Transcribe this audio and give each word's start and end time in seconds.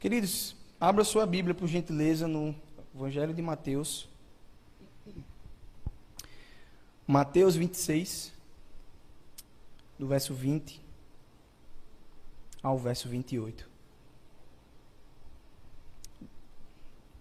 Queridos, 0.00 0.54
abra 0.78 1.02
sua 1.02 1.26
Bíblia, 1.26 1.52
por 1.52 1.66
gentileza, 1.66 2.28
no 2.28 2.54
Evangelho 2.94 3.34
de 3.34 3.42
Mateus. 3.42 4.08
Mateus 7.04 7.56
26, 7.56 8.32
do 9.98 10.06
verso 10.06 10.32
20 10.32 10.80
ao 12.62 12.78
verso 12.78 13.08
28. 13.08 13.68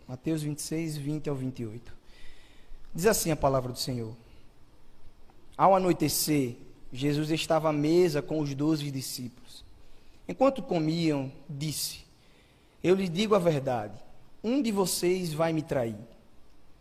Mateus 0.08 0.44
26, 0.44 0.98
20 0.98 1.30
ao 1.30 1.36
28. 1.36 1.92
Diz 2.94 3.08
assim 3.08 3.32
a 3.32 3.36
palavra 3.36 3.74
do 3.74 3.80
Senhor. 3.80 4.16
Ao 5.58 5.76
anoitecer, 5.76 6.56
Jesus 6.94 7.32
estava 7.32 7.70
à 7.70 7.74
mesa 7.74 8.22
com 8.22 8.40
os 8.40 8.54
doze 8.54 8.92
discípulos. 8.92 9.66
Enquanto 10.28 10.62
comiam, 10.62 11.32
disse: 11.50 12.07
eu 12.84 12.96
lhes 12.96 13.10
digo 13.10 13.36
a 13.36 13.40
verdade: 13.40 13.98
um 14.44 14.62
de 14.62 14.72
vocês 14.72 15.34
vai 15.34 15.52
me 15.54 15.62
trair. 15.62 15.98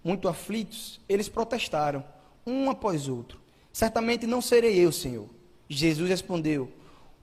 Muito 0.04 0.28
aflitos, 0.28 1.00
eles 1.08 1.28
protestaram, 1.28 2.04
um 2.46 2.70
após 2.70 3.08
outro: 3.08 3.40
Certamente 3.72 4.26
não 4.26 4.40
serei 4.40 4.78
eu, 4.78 4.92
Senhor. 4.92 5.28
Jesus 5.68 6.08
respondeu: 6.08 6.70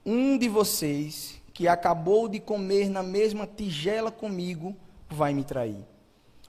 Um 0.04 0.36
de 0.36 0.48
vocês 0.48 1.40
que 1.52 1.66
acabou 1.66 2.28
de 2.28 2.40
comer 2.40 2.90
na 2.90 3.02
mesma 3.02 3.46
tigela 3.46 4.10
comigo 4.10 4.76
vai 5.08 5.32
me 5.32 5.44
trair. 5.44 5.78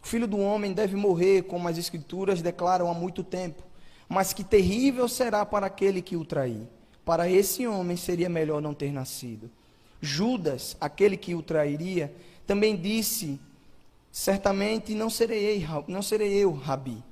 O 0.04 0.08
filho 0.08 0.28
do 0.28 0.40
homem 0.40 0.74
deve 0.74 0.96
morrer, 0.96 1.44
como 1.44 1.68
as 1.68 1.78
Escrituras 1.78 2.42
declaram 2.42 2.90
há 2.90 2.94
muito 2.94 3.24
tempo. 3.24 3.64
Mas 4.08 4.34
que 4.34 4.44
terrível 4.44 5.08
será 5.08 5.46
para 5.46 5.66
aquele 5.68 6.02
que 6.02 6.16
o 6.16 6.26
trair. 6.26 6.68
Para 7.04 7.30
esse 7.30 7.66
homem 7.66 7.98
seria 7.98 8.30
melhor 8.30 8.62
não 8.62 8.74
ter 8.74 8.92
nascido. 8.92 9.50
Judas, 10.02 10.76
aquele 10.80 11.18
que 11.18 11.34
o 11.36 11.42
trairia, 11.42 12.14
também 12.46 12.76
disse: 12.76 13.40
Certamente 14.12 14.94
não 14.94 15.10
serei, 15.10 15.66
não 15.88 16.02
serei 16.02 16.34
eu, 16.34 16.52
Rabi. 16.54 17.04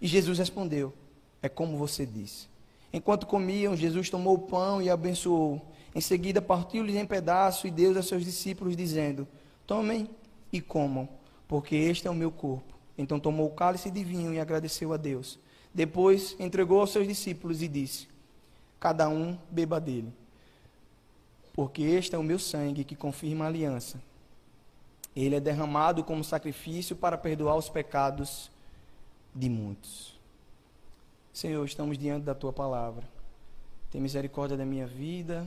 E 0.00 0.06
Jesus 0.06 0.38
respondeu: 0.38 0.92
É 1.42 1.48
como 1.48 1.76
você 1.76 2.04
disse. 2.04 2.46
Enquanto 2.92 3.26
comiam, 3.26 3.76
Jesus 3.76 4.10
tomou 4.10 4.34
o 4.34 4.38
pão 4.38 4.82
e 4.82 4.90
abençoou. 4.90 5.60
Em 5.94 6.00
seguida, 6.00 6.40
partiu-lhes 6.40 6.96
em 6.96 7.06
pedaços 7.06 7.64
e 7.64 7.70
deu 7.70 7.98
a 7.98 8.02
seus 8.02 8.24
discípulos, 8.24 8.76
dizendo: 8.76 9.26
Tomem 9.66 10.08
e 10.52 10.60
comam, 10.60 11.08
porque 11.48 11.74
este 11.74 12.06
é 12.06 12.10
o 12.10 12.14
meu 12.14 12.30
corpo. 12.30 12.72
Então 12.96 13.18
tomou 13.18 13.46
o 13.46 13.54
cálice 13.54 13.90
de 13.90 14.04
vinho 14.04 14.32
e 14.34 14.38
agradeceu 14.38 14.92
a 14.92 14.96
Deus. 14.96 15.38
Depois 15.74 16.36
entregou 16.38 16.80
aos 16.80 16.92
seus 16.92 17.08
discípulos 17.08 17.62
e 17.62 17.68
disse: 17.68 18.08
Cada 18.78 19.08
um 19.08 19.38
beba 19.50 19.80
dele 19.80 20.12
porque 21.52 21.82
este 21.82 22.14
é 22.14 22.18
o 22.18 22.22
meu 22.22 22.38
sangue 22.38 22.84
que 22.84 22.96
confirma 22.96 23.44
a 23.44 23.48
aliança. 23.48 24.00
Ele 25.14 25.36
é 25.36 25.40
derramado 25.40 26.02
como 26.02 26.24
sacrifício 26.24 26.96
para 26.96 27.18
perdoar 27.18 27.56
os 27.56 27.68
pecados 27.68 28.50
de 29.34 29.48
muitos. 29.48 30.18
Senhor, 31.32 31.64
estamos 31.64 31.98
diante 31.98 32.24
da 32.24 32.34
tua 32.34 32.52
palavra. 32.52 33.06
Tem 33.90 34.00
misericórdia 34.00 34.56
da 34.56 34.64
minha 34.64 34.86
vida, 34.86 35.46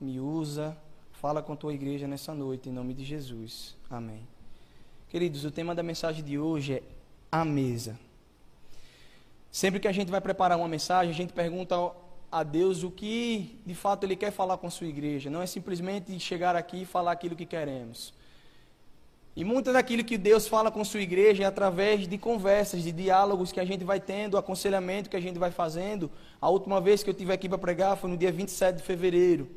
me 0.00 0.18
usa, 0.18 0.76
fala 1.12 1.42
com 1.42 1.52
a 1.52 1.56
tua 1.56 1.74
igreja 1.74 2.06
nessa 2.06 2.34
noite, 2.34 2.68
em 2.68 2.72
nome 2.72 2.94
de 2.94 3.04
Jesus. 3.04 3.76
Amém. 3.90 4.26
Queridos, 5.08 5.44
o 5.44 5.50
tema 5.50 5.74
da 5.74 5.82
mensagem 5.82 6.24
de 6.24 6.38
hoje 6.38 6.74
é 6.74 6.82
a 7.30 7.44
mesa. 7.44 7.98
Sempre 9.50 9.78
que 9.78 9.86
a 9.86 9.92
gente 9.92 10.10
vai 10.10 10.20
preparar 10.20 10.58
uma 10.58 10.66
mensagem, 10.66 11.12
a 11.12 11.14
gente 11.14 11.32
pergunta 11.32 11.76
a 12.30 12.42
Deus 12.42 12.82
o 12.82 12.90
que 12.90 13.58
de 13.64 13.74
fato 13.74 14.04
Ele 14.04 14.16
quer 14.16 14.30
falar 14.30 14.58
com 14.58 14.66
a 14.66 14.70
sua 14.70 14.86
igreja. 14.86 15.30
Não 15.30 15.42
é 15.42 15.46
simplesmente 15.46 16.18
chegar 16.18 16.56
aqui 16.56 16.82
e 16.82 16.84
falar 16.84 17.12
aquilo 17.12 17.36
que 17.36 17.46
queremos. 17.46 18.12
E 19.36 19.42
muito 19.42 19.72
daquilo 19.72 20.04
que 20.04 20.16
Deus 20.16 20.46
fala 20.46 20.70
com 20.70 20.84
sua 20.84 21.00
igreja 21.00 21.42
é 21.42 21.46
através 21.46 22.06
de 22.06 22.16
conversas, 22.16 22.84
de 22.84 22.92
diálogos 22.92 23.50
que 23.50 23.58
a 23.58 23.64
gente 23.64 23.84
vai 23.84 23.98
tendo, 23.98 24.38
aconselhamento 24.38 25.10
que 25.10 25.16
a 25.16 25.20
gente 25.20 25.40
vai 25.40 25.50
fazendo. 25.50 26.08
A 26.40 26.48
última 26.48 26.80
vez 26.80 27.02
que 27.02 27.10
eu 27.10 27.12
estive 27.12 27.32
aqui 27.32 27.48
para 27.48 27.58
pregar 27.58 27.96
foi 27.96 28.08
no 28.10 28.16
dia 28.16 28.30
27 28.30 28.76
de 28.76 28.82
fevereiro. 28.84 29.48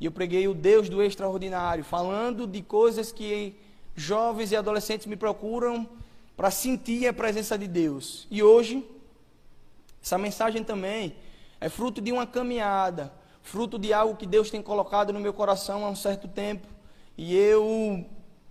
E 0.00 0.06
eu 0.06 0.12
preguei 0.12 0.48
o 0.48 0.54
Deus 0.54 0.88
do 0.88 1.02
extraordinário, 1.02 1.84
falando 1.84 2.46
de 2.46 2.62
coisas 2.62 3.12
que 3.12 3.54
jovens 3.94 4.52
e 4.52 4.56
adolescentes 4.56 5.06
me 5.06 5.16
procuram 5.16 5.86
para 6.34 6.50
sentir 6.50 7.06
a 7.06 7.12
presença 7.12 7.58
de 7.58 7.66
Deus. 7.66 8.26
E 8.30 8.42
hoje, 8.42 8.86
essa 10.02 10.16
mensagem 10.16 10.64
também 10.64 11.14
é 11.60 11.68
fruto 11.68 12.00
de 12.00 12.12
uma 12.12 12.26
caminhada, 12.26 13.12
fruto 13.42 13.78
de 13.78 13.92
algo 13.92 14.16
que 14.16 14.26
Deus 14.26 14.50
tem 14.50 14.60
colocado 14.60 15.12
no 15.12 15.20
meu 15.20 15.32
coração 15.32 15.84
há 15.84 15.88
um 15.88 15.96
certo 15.96 16.28
tempo. 16.28 16.66
E 17.16 17.34
eu 17.34 18.04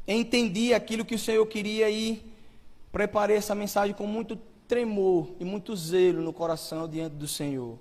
entendi 0.07 0.73
aquilo 0.73 1.05
que 1.05 1.15
o 1.15 1.19
Senhor 1.19 1.45
queria 1.45 1.89
e 1.89 2.25
preparei 2.91 3.37
essa 3.37 3.53
mensagem 3.53 3.95
com 3.95 4.07
muito 4.07 4.37
tremor 4.67 5.29
e 5.39 5.45
muito 5.45 5.75
zelo 5.75 6.21
no 6.21 6.33
coração 6.33 6.87
diante 6.87 7.13
do 7.13 7.27
Senhor. 7.27 7.77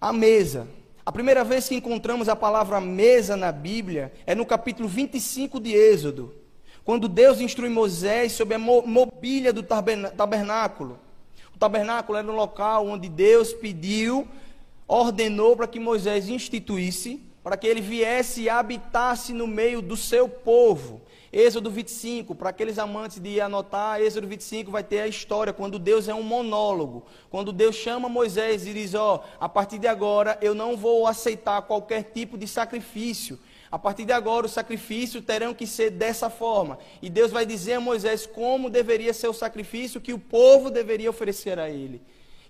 A 0.00 0.12
mesa. 0.12 0.68
A 1.04 1.12
primeira 1.12 1.44
vez 1.44 1.68
que 1.68 1.74
encontramos 1.76 2.28
a 2.28 2.34
palavra 2.34 2.80
mesa 2.80 3.36
na 3.36 3.52
Bíblia 3.52 4.12
é 4.26 4.34
no 4.34 4.44
capítulo 4.44 4.88
25 4.88 5.60
de 5.60 5.72
Êxodo, 5.72 6.34
quando 6.84 7.08
Deus 7.08 7.40
instrui 7.40 7.68
Moisés 7.68 8.32
sobre 8.32 8.56
a 8.56 8.58
mobília 8.58 9.52
do 9.52 9.62
tabernáculo. 9.62 10.98
O 11.56 11.58
tabernáculo 11.58 12.18
era 12.18 12.30
um 12.30 12.36
local 12.36 12.86
onde 12.86 13.08
Deus 13.08 13.54
pediu, 13.54 14.28
ordenou 14.86 15.56
para 15.56 15.66
que 15.66 15.80
Moisés 15.80 16.28
instituísse, 16.28 17.18
para 17.42 17.56
que 17.56 17.66
ele 17.66 17.80
viesse 17.80 18.42
e 18.42 18.50
habitasse 18.50 19.32
no 19.32 19.46
meio 19.46 19.80
do 19.80 19.96
seu 19.96 20.28
povo. 20.28 21.00
Êxodo 21.32 21.70
25, 21.70 22.34
para 22.34 22.50
aqueles 22.50 22.78
amantes 22.78 23.18
de 23.18 23.40
anotar, 23.40 24.02
Êxodo 24.02 24.28
25 24.28 24.70
vai 24.70 24.84
ter 24.84 25.00
a 25.00 25.08
história 25.08 25.50
quando 25.50 25.78
Deus 25.78 26.08
é 26.08 26.14
um 26.14 26.22
monólogo. 26.22 27.06
Quando 27.30 27.54
Deus 27.54 27.74
chama 27.74 28.06
Moisés 28.06 28.66
e 28.66 28.74
diz: 28.74 28.94
Ó, 28.94 29.16
oh, 29.16 29.20
a 29.42 29.48
partir 29.48 29.78
de 29.78 29.86
agora 29.86 30.38
eu 30.42 30.54
não 30.54 30.76
vou 30.76 31.06
aceitar 31.06 31.62
qualquer 31.62 32.02
tipo 32.02 32.36
de 32.36 32.46
sacrifício. 32.46 33.38
A 33.70 33.78
partir 33.78 34.04
de 34.04 34.12
agora, 34.12 34.46
os 34.46 34.52
sacrifícios 34.52 35.24
terão 35.24 35.52
que 35.52 35.66
ser 35.66 35.90
dessa 35.90 36.30
forma. 36.30 36.78
E 37.02 37.10
Deus 37.10 37.30
vai 37.30 37.44
dizer 37.44 37.74
a 37.74 37.80
Moisés 37.80 38.26
como 38.26 38.70
deveria 38.70 39.12
ser 39.12 39.28
o 39.28 39.32
sacrifício 39.32 40.00
que 40.00 40.12
o 40.12 40.18
povo 40.18 40.70
deveria 40.70 41.10
oferecer 41.10 41.58
a 41.58 41.68
ele. 41.68 42.00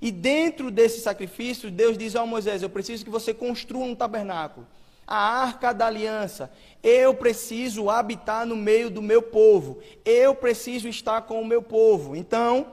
E 0.00 0.10
dentro 0.12 0.70
desse 0.70 1.00
sacrifício, 1.00 1.70
Deus 1.70 1.96
diz 1.96 2.14
a 2.16 2.26
Moisés: 2.26 2.62
Eu 2.62 2.70
preciso 2.70 3.04
que 3.04 3.10
você 3.10 3.32
construa 3.32 3.84
um 3.84 3.94
tabernáculo. 3.94 4.66
A 5.06 5.16
arca 5.16 5.72
da 5.72 5.86
aliança. 5.86 6.52
Eu 6.82 7.14
preciso 7.14 7.88
habitar 7.88 8.44
no 8.44 8.56
meio 8.56 8.90
do 8.90 9.00
meu 9.00 9.22
povo. 9.22 9.78
Eu 10.04 10.34
preciso 10.34 10.88
estar 10.88 11.22
com 11.22 11.40
o 11.40 11.46
meu 11.46 11.62
povo. 11.62 12.16
Então, 12.16 12.72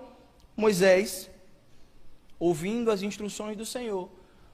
Moisés, 0.57 1.29
ouvindo 2.39 2.91
as 2.91 3.03
instruções 3.03 3.55
do 3.55 3.65
Senhor, 3.65 4.09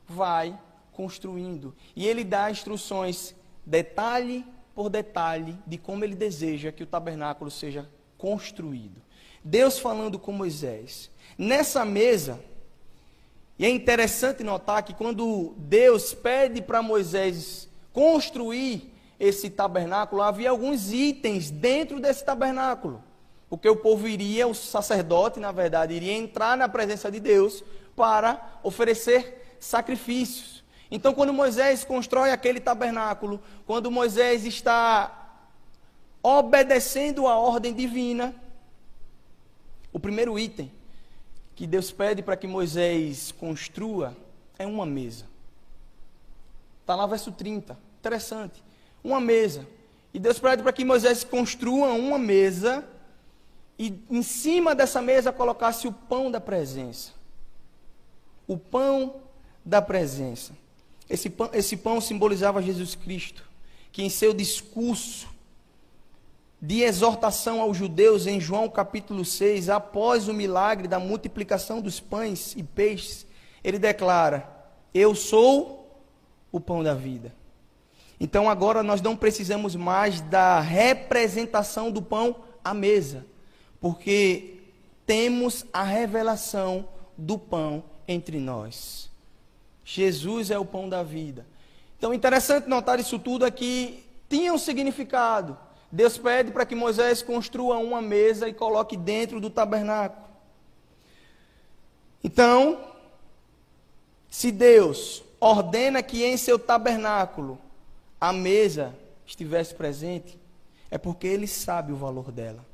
vai 0.07 0.57
construindo. 0.91 1.73
E 1.95 2.05
ele 2.05 2.25
dá 2.25 2.51
instruções 2.51 3.33
detalhe 3.69 4.45
por 4.73 4.89
detalhe 4.89 5.57
de 5.67 5.77
como 5.77 6.03
ele 6.03 6.15
deseja 6.15 6.71
que 6.71 6.83
o 6.83 6.87
tabernáculo 6.87 7.51
seja 7.51 7.87
construído. 8.17 9.01
Deus 9.43 9.77
falando 9.77 10.17
com 10.17 10.31
Moisés. 10.31 11.09
Nessa 11.37 11.85
mesa, 11.85 12.39
e 13.57 13.65
é 13.65 13.69
interessante 13.69 14.43
notar 14.43 14.83
que 14.83 14.93
quando 14.93 15.53
Deus 15.57 16.13
pede 16.13 16.61
para 16.61 16.81
Moisés 16.81 17.69
construir 17.93 18.93
esse 19.19 19.49
tabernáculo, 19.49 20.21
havia 20.21 20.49
alguns 20.49 20.91
itens 20.91 21.51
dentro 21.51 21.99
desse 21.99 22.23
tabernáculo. 22.25 23.03
Porque 23.49 23.67
o 23.67 23.75
povo 23.75 24.07
iria, 24.07 24.47
o 24.47 24.53
sacerdote, 24.53 25.39
na 25.39 25.51
verdade, 25.51 25.93
iria 25.93 26.13
entrar 26.13 26.57
na 26.57 26.69
presença 26.69 27.11
de 27.11 27.19
Deus 27.19 27.63
para 27.95 28.59
oferecer 28.63 29.57
sacrifícios. 29.59 30.58
Então, 30.91 31.13
quando 31.13 31.31
Moisés 31.31 31.83
constrói 31.83 32.31
aquele 32.31 32.59
tabernáculo, 32.59 33.39
quando 33.65 33.91
Moisés 33.91 34.45
está 34.45 35.15
obedecendo 36.21 37.27
a 37.27 37.37
ordem 37.37 37.73
divina, 37.73 38.33
o 39.93 39.99
primeiro 39.99 40.37
item 40.37 40.71
que 41.55 41.67
Deus 41.67 41.91
pede 41.91 42.21
para 42.21 42.37
que 42.37 42.47
Moisés 42.47 43.31
construa 43.33 44.15
é 44.57 44.65
uma 44.65 44.85
mesa. 44.85 45.25
Está 46.81 46.95
lá 46.95 47.05
verso 47.05 47.31
30. 47.31 47.77
Interessante. 47.99 48.63
Uma 49.03 49.19
mesa. 49.19 49.67
E 50.13 50.19
Deus 50.19 50.39
pede 50.39 50.63
para 50.63 50.73
que 50.73 50.83
Moisés 50.83 51.23
construa 51.23 51.93
uma 51.93 52.17
mesa 52.17 52.83
e 53.77 54.01
em 54.09 54.23
cima 54.23 54.73
dessa 54.73 55.01
mesa 55.01 55.31
colocasse 55.31 55.87
o 55.87 55.93
pão 55.93 56.31
da 56.31 56.41
presença. 56.41 57.11
O 58.47 58.57
pão 58.57 59.21
da 59.63 59.81
presença. 59.81 60.53
Esse 61.09 61.29
pão, 61.29 61.49
esse 61.53 61.75
pão 61.75 61.99
simbolizava 61.99 62.61
Jesus 62.61 62.93
Cristo, 62.93 63.43
que 63.91 64.03
em 64.03 64.09
seu 64.09 64.33
discurso 64.33 65.27
de 66.61 66.81
exortação 66.81 67.61
aos 67.61 67.77
judeus 67.77 68.27
em 68.27 68.39
João 68.39 68.69
capítulo 68.69 69.23
6, 69.23 69.69
após 69.69 70.27
o 70.27 70.33
milagre 70.33 70.87
da 70.87 70.99
multiplicação 70.99 71.81
dos 71.81 71.99
pães 71.99 72.53
e 72.55 72.63
peixes, 72.63 73.25
ele 73.63 73.79
declara: 73.79 74.47
Eu 74.93 75.15
sou 75.15 76.03
o 76.51 76.59
pão 76.59 76.83
da 76.83 76.93
vida. 76.93 77.33
Então 78.19 78.49
agora 78.49 78.83
nós 78.83 79.01
não 79.01 79.15
precisamos 79.15 79.75
mais 79.75 80.19
da 80.19 80.59
representação 80.59 81.89
do 81.89 82.01
pão 82.01 82.35
à 82.63 82.73
mesa, 82.73 83.25
porque 83.79 84.57
temos 85.05 85.65
a 85.71 85.83
revelação 85.83 86.87
do 87.17 87.39
pão 87.39 87.83
entre 88.07 88.37
nós. 88.37 89.08
Jesus 89.83 90.51
é 90.51 90.59
o 90.59 90.65
pão 90.65 90.87
da 90.87 91.03
vida. 91.03 91.45
Então, 91.97 92.13
interessante 92.13 92.67
notar 92.67 92.99
isso 92.99 93.19
tudo 93.19 93.45
aqui 93.45 94.03
tinha 94.29 94.53
um 94.53 94.57
significado. 94.57 95.57
Deus 95.91 96.17
pede 96.17 96.51
para 96.51 96.65
que 96.65 96.75
Moisés 96.75 97.21
construa 97.21 97.77
uma 97.77 98.01
mesa 98.01 98.47
e 98.47 98.53
coloque 98.53 98.95
dentro 98.95 99.39
do 99.41 99.49
tabernáculo. 99.49 100.27
Então, 102.23 102.85
se 104.29 104.51
Deus 104.51 105.23
ordena 105.39 106.03
que 106.03 106.23
em 106.23 106.37
seu 106.37 106.59
tabernáculo 106.59 107.59
a 108.21 108.31
mesa 108.31 108.95
estivesse 109.25 109.73
presente, 109.73 110.37
é 110.91 110.97
porque 110.97 111.25
ele 111.25 111.47
sabe 111.47 111.91
o 111.91 111.95
valor 111.95 112.31
dela. 112.31 112.65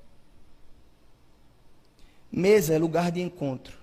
Mesa 2.32 2.74
é 2.74 2.78
lugar 2.78 3.12
de 3.12 3.22
encontro. 3.22 3.78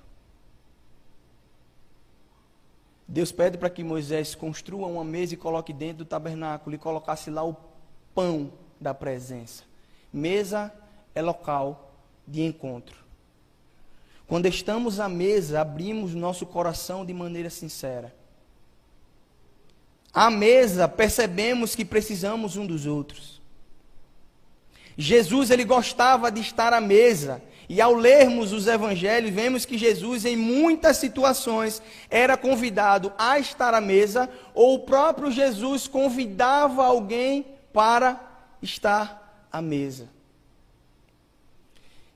Deus 3.13 3.31
pede 3.31 3.59
para 3.59 3.69
que 3.69 3.85
Moisés 3.85 4.35
construa 4.35 4.87
uma 4.87 5.05
mesa 5.05 5.35
e 5.35 5.37
coloque 5.37 5.71
dentro 5.71 5.99
do 5.99 6.07
tabernáculo 6.07 6.75
e 6.75 6.79
colocasse 6.79 7.29
lá 7.29 7.45
o 7.45 7.55
pão 8.15 8.51
da 8.81 8.95
presença. 8.95 9.65
Mesa 10.11 10.73
é 11.15 11.21
local 11.21 11.93
de 12.27 12.41
encontro. 12.41 12.97
Quando 14.27 14.47
estamos 14.47 14.99
à 14.99 15.11
mesa, 15.11 15.61
abrimos 15.61 16.15
nosso 16.15 16.47
coração 16.47 17.05
de 17.05 17.13
maneira 17.13 17.51
sincera. 17.51 18.15
À 20.11 20.31
mesa, 20.31 20.89
percebemos 20.89 21.75
que 21.75 21.85
precisamos 21.85 22.57
um 22.57 22.67
dos 22.67 22.87
outros. 22.87 23.43
Jesus 24.97 25.51
ele 25.51 25.67
gostava 25.67 26.33
de 26.33 26.41
estar 26.41 26.73
à 26.73 26.81
mesa. 26.81 27.43
E 27.69 27.81
ao 27.81 27.95
lermos 27.95 28.53
os 28.53 28.67
evangelhos, 28.67 29.31
vemos 29.31 29.65
que 29.65 29.79
Jesus, 29.79 30.25
em 30.25 30.37
muitas 30.37 30.97
situações, 30.97 31.81
era 32.11 32.37
convidado 32.37 33.13
a 33.17 33.39
estar 33.39 33.73
à 33.75 33.81
mesa, 33.81 34.29
ou 34.55 34.75
o 34.75 34.79
próprio 34.81 35.31
Jesus 35.31 35.87
convidava 35.87 36.85
alguém 36.85 37.47
para 37.73 38.21
estar 38.61 39.47
à 39.51 39.63
mesa. 39.63 40.09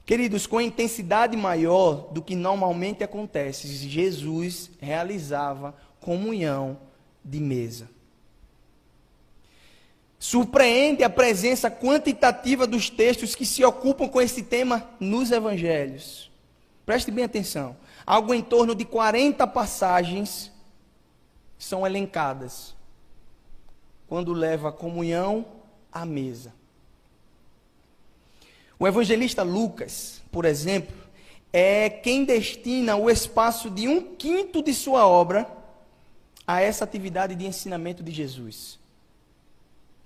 Queridos, 0.04 0.46
com 0.46 0.60
intensidade 0.60 1.36
maior 1.36 2.12
do 2.12 2.22
que 2.22 2.36
normalmente 2.36 3.02
acontece, 3.02 3.66
Jesus 3.88 4.70
realizava 4.78 5.74
comunhão 6.00 6.78
de 7.24 7.40
mesa. 7.40 7.95
Surpreende 10.18 11.04
a 11.04 11.10
presença 11.10 11.70
quantitativa 11.70 12.66
dos 12.66 12.88
textos 12.88 13.34
que 13.34 13.44
se 13.44 13.64
ocupam 13.64 14.08
com 14.08 14.20
esse 14.20 14.42
tema 14.42 14.88
nos 14.98 15.30
evangelhos. 15.30 16.30
Preste 16.86 17.10
bem 17.10 17.24
atenção. 17.24 17.76
Algo 18.06 18.32
em 18.32 18.40
torno 18.40 18.74
de 18.74 18.84
40 18.84 19.46
passagens 19.46 20.50
são 21.58 21.86
elencadas 21.86 22.74
quando 24.06 24.32
leva 24.32 24.68
a 24.68 24.72
comunhão 24.72 25.44
à 25.92 26.06
mesa. 26.06 26.54
O 28.78 28.86
evangelista 28.86 29.42
Lucas, 29.42 30.22
por 30.30 30.44
exemplo, 30.44 30.94
é 31.52 31.88
quem 31.88 32.24
destina 32.24 32.96
o 32.96 33.10
espaço 33.10 33.70
de 33.70 33.88
um 33.88 34.14
quinto 34.14 34.62
de 34.62 34.74
sua 34.74 35.06
obra 35.06 35.50
a 36.46 36.60
essa 36.60 36.84
atividade 36.84 37.34
de 37.34 37.46
ensinamento 37.46 38.02
de 38.02 38.12
Jesus. 38.12 38.78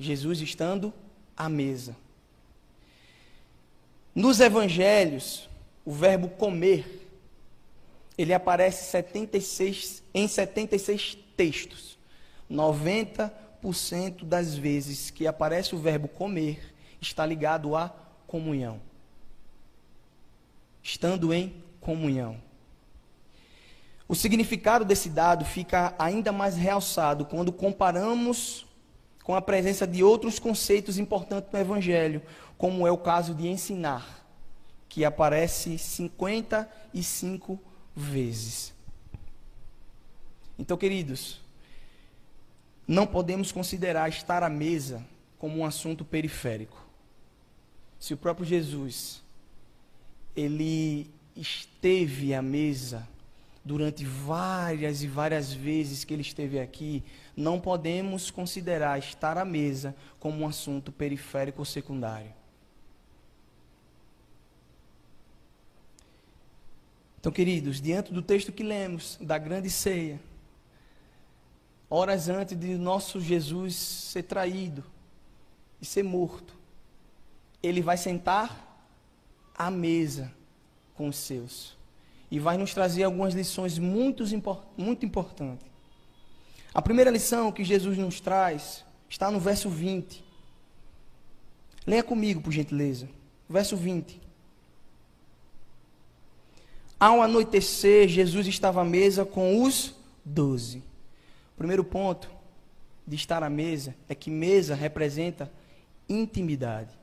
Jesus 0.03 0.41
estando 0.41 0.93
à 1.37 1.49
mesa. 1.49 1.97
Nos 4.15 4.41
evangelhos, 4.41 5.49
o 5.85 5.93
verbo 5.93 6.29
comer, 6.29 7.09
ele 8.19 8.35
aparece 8.35 8.91
76, 8.91 10.03
em 10.13 10.29
76 10.29 11.17
textos. 11.37 11.99
90% 12.51 14.25
das 14.25 14.55
vezes 14.55 15.11
que 15.11 15.27
aparece 15.27 15.75
o 15.75 15.79
verbo 15.79 16.09
comer 16.09 16.75
está 17.01 17.25
ligado 17.25 17.77
à 17.77 17.95
comunhão. 18.27 18.81
Estando 20.83 21.33
em 21.33 21.55
comunhão. 21.81 22.37
O 24.09 24.15
significado 24.15 24.85
desse 24.85 25.09
dado 25.09 25.45
fica 25.45 25.95
ainda 25.99 26.33
mais 26.33 26.57
realçado 26.57 27.25
quando 27.25 27.53
comparamos 27.53 28.67
com 29.31 29.37
a 29.37 29.41
presença 29.41 29.87
de 29.87 30.03
outros 30.03 30.41
conceitos 30.41 30.99
importantes 30.99 31.53
no 31.53 31.59
Evangelho, 31.61 32.21
como 32.59 32.85
é 32.85 32.91
o 32.91 32.99
caso 32.99 33.33
de 33.33 33.47
ensinar, 33.47 34.27
que 34.89 35.05
aparece 35.05 35.79
55 35.79 37.57
vezes. 37.95 38.75
Então, 40.59 40.77
queridos, 40.77 41.41
não 42.89 43.07
podemos 43.07 43.53
considerar 43.53 44.09
estar 44.09 44.43
à 44.43 44.49
mesa 44.49 45.07
como 45.39 45.59
um 45.59 45.65
assunto 45.65 46.05
periférico. 46.05 46.85
Se 48.01 48.13
o 48.13 48.17
próprio 48.17 48.45
Jesus, 48.45 49.23
ele 50.35 51.09
esteve 51.37 52.35
à 52.35 52.43
mesa 52.43 53.09
durante 53.65 54.05
várias 54.05 55.05
e 55.05 55.07
várias 55.07 55.53
vezes 55.53 56.03
que 56.03 56.13
ele 56.13 56.23
esteve 56.23 56.59
aqui, 56.59 57.05
não 57.37 57.61
podemos 57.61 58.31
considerar 58.31 58.99
estar 58.99 59.39
à 59.39 59.45
mesa 59.45 59.95
como 60.19 60.43
um 60.43 60.47
assunto 60.47 60.91
periférico 60.91 61.61
ou 61.61 61.65
secundário. 61.65 62.33
Então, 67.19 67.31
queridos, 67.31 67.81
diante 67.81 68.13
do 68.13 68.23
texto 68.23 68.51
que 68.51 68.63
lemos, 68.63 69.19
da 69.21 69.37
grande 69.37 69.69
ceia, 69.69 70.19
horas 71.89 72.29
antes 72.29 72.59
de 72.59 72.77
nosso 72.77 73.21
Jesus 73.21 73.75
ser 73.75 74.23
traído 74.23 74.83
e 75.81 75.85
ser 75.85 76.03
morto, 76.03 76.57
ele 77.63 77.83
vai 77.83 77.99
sentar 77.99 78.85
à 79.55 79.71
mesa 79.71 80.33
com 80.95 81.09
os 81.09 81.17
seus 81.17 81.77
e 82.31 82.39
vai 82.39 82.57
nos 82.57 82.73
trazer 82.73 83.03
algumas 83.03 83.35
lições 83.35 83.79
muito, 83.79 84.25
muito 84.79 85.05
importantes. 85.05 85.70
A 86.73 86.81
primeira 86.81 87.11
lição 87.11 87.51
que 87.51 87.65
Jesus 87.65 87.99
nos 87.99 88.21
traz 88.21 88.85
está 89.09 89.31
no 89.31 89.41
verso 89.41 89.69
20. 89.69 90.23
Leia 91.87 92.03
comigo, 92.03 92.41
por 92.41 92.53
gentileza. 92.53 93.09
Verso 93.49 93.77
20. 93.77 94.21
Ao 96.99 97.21
anoitecer, 97.21 98.07
Jesus 98.07 98.47
estava 98.47 98.83
à 98.83 98.85
mesa 98.85 99.25
com 99.25 99.63
os 99.63 99.95
doze. 100.25 100.83
Primeiro 101.57 101.83
ponto 101.83 102.31
de 103.07 103.17
estar 103.17 103.43
à 103.43 103.51
mesa 103.51 103.97
é 104.09 104.15
que 104.15 104.31
mesa 104.31 104.75
representa 104.75 105.51
intimidade. 106.09 106.97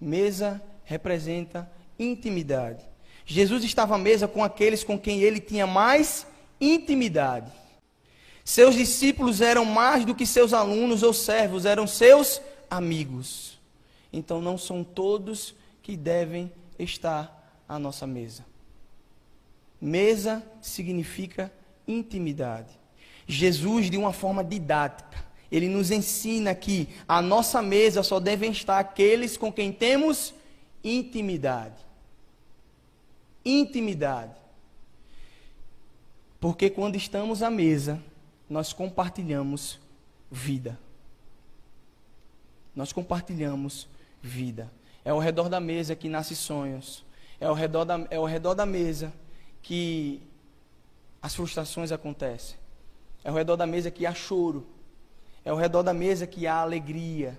Mesa 0.00 0.62
representa 0.84 1.70
intimidade. 1.98 2.84
Jesus 3.24 3.64
estava 3.64 3.94
à 3.96 3.98
mesa 3.98 4.28
com 4.28 4.44
aqueles 4.44 4.84
com 4.84 4.98
quem 4.98 5.20
ele 5.20 5.40
tinha 5.40 5.66
mais 5.66 6.26
intimidade. 6.60 7.50
Seus 8.44 8.74
discípulos 8.74 9.40
eram 9.40 9.64
mais 9.64 10.04
do 10.04 10.14
que 10.14 10.26
seus 10.26 10.52
alunos 10.52 11.02
ou 11.02 11.12
servos, 11.12 11.64
eram 11.64 11.86
seus 11.86 12.40
amigos. 12.70 13.58
Então 14.12 14.40
não 14.40 14.58
são 14.58 14.82
todos 14.82 15.54
que 15.82 15.96
devem 15.96 16.52
estar 16.78 17.62
à 17.68 17.78
nossa 17.78 18.06
mesa. 18.06 18.44
Mesa 19.80 20.42
significa 20.60 21.52
intimidade. 21.86 22.78
Jesus, 23.26 23.90
de 23.90 23.96
uma 23.96 24.12
forma 24.12 24.42
didática, 24.42 25.24
ele 25.50 25.68
nos 25.68 25.90
ensina 25.90 26.54
que 26.54 26.88
a 27.06 27.22
nossa 27.22 27.62
mesa 27.62 28.02
só 28.02 28.18
devem 28.18 28.50
estar 28.50 28.78
aqueles 28.78 29.36
com 29.36 29.52
quem 29.52 29.72
temos 29.72 30.34
intimidade 30.82 31.82
intimidade. 33.44 34.34
Porque 36.40 36.68
quando 36.70 36.96
estamos 36.96 37.42
à 37.42 37.50
mesa, 37.50 38.02
nós 38.52 38.74
compartilhamos 38.74 39.80
vida. 40.30 40.78
Nós 42.76 42.92
compartilhamos 42.92 43.88
vida. 44.20 44.70
É 45.02 45.10
ao 45.10 45.18
redor 45.18 45.48
da 45.48 45.58
mesa 45.58 45.96
que 45.96 46.06
nascem 46.06 46.36
sonhos. 46.36 47.02
É 47.40 47.46
ao 47.46 47.54
redor 47.54 47.86
da, 47.86 48.06
é 48.10 48.16
ao 48.16 48.26
redor 48.26 48.52
da 48.52 48.66
mesa 48.66 49.10
que 49.62 50.20
as 51.22 51.34
frustrações 51.34 51.90
acontecem. 51.92 52.58
É 53.24 53.30
ao 53.30 53.34
redor 53.34 53.56
da 53.56 53.66
mesa 53.66 53.90
que 53.90 54.04
há 54.04 54.12
choro. 54.12 54.66
É 55.46 55.48
ao 55.48 55.56
redor 55.56 55.82
da 55.82 55.94
mesa 55.94 56.26
que 56.26 56.46
há 56.46 56.56
alegria. 56.56 57.38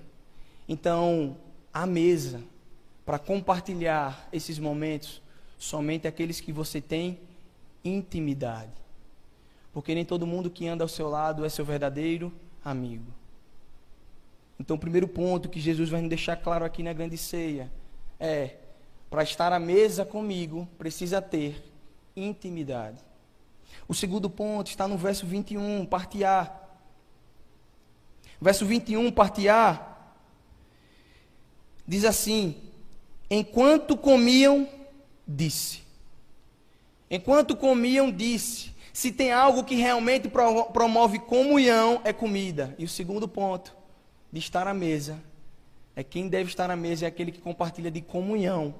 Então, 0.67 1.37
a 1.71 1.85
mesa, 1.85 2.41
para 3.05 3.19
compartilhar 3.19 4.27
esses 4.33 4.57
momentos, 4.57 5.21
somente 5.59 6.07
aqueles 6.07 6.41
que 6.41 6.51
você 6.51 6.81
tem 6.81 7.19
intimidade. 7.85 8.82
Porque 9.73 9.95
nem 9.95 10.05
todo 10.05 10.27
mundo 10.27 10.49
que 10.49 10.67
anda 10.67 10.83
ao 10.83 10.87
seu 10.87 11.09
lado 11.09 11.43
é 11.43 11.49
seu 11.49 11.65
verdadeiro 11.65 12.31
amigo. 12.63 13.11
Então, 14.59 14.75
o 14.75 14.79
primeiro 14.79 15.07
ponto 15.07 15.49
que 15.49 15.59
Jesus 15.59 15.89
vai 15.89 15.99
nos 15.99 16.09
deixar 16.09 16.37
claro 16.37 16.63
aqui 16.63 16.83
na 16.83 16.93
grande 16.93 17.17
ceia 17.17 17.71
é: 18.19 18.55
para 19.09 19.23
estar 19.23 19.51
à 19.51 19.59
mesa 19.59 20.05
comigo, 20.05 20.67
precisa 20.77 21.21
ter 21.21 21.63
intimidade. 22.15 22.99
O 23.87 23.93
segundo 23.93 24.29
ponto 24.29 24.67
está 24.67 24.87
no 24.87 24.97
verso 24.97 25.25
21, 25.25 25.85
parte 25.85 26.23
A. 26.23 26.51
Verso 28.39 28.65
21, 28.65 29.11
parte 29.11 29.47
A, 29.49 29.97
diz 31.87 32.05
assim: 32.05 32.55
Enquanto 33.29 33.97
comiam, 33.97 34.67
disse. 35.27 35.81
Enquanto 37.09 37.55
comiam, 37.55 38.11
disse. 38.11 38.72
Se 38.93 39.11
tem 39.11 39.31
algo 39.33 39.63
que 39.63 39.73
realmente 39.73 40.29
promove 40.29 41.17
comunhão, 41.17 41.99
é 42.03 42.13
comida. 42.13 42.75
E 42.77 42.85
o 42.85 42.87
segundo 42.87 43.27
ponto 43.27 43.75
de 44.31 44.37
estar 44.37 44.67
à 44.67 44.73
mesa 44.73 45.19
é 45.95 46.03
quem 46.03 46.27
deve 46.27 46.49
estar 46.49 46.69
à 46.69 46.75
mesa 46.75 47.05
é 47.05 47.07
aquele 47.07 47.31
que 47.31 47.41
compartilha 47.41 47.89
de 47.89 48.01
comunhão 48.01 48.75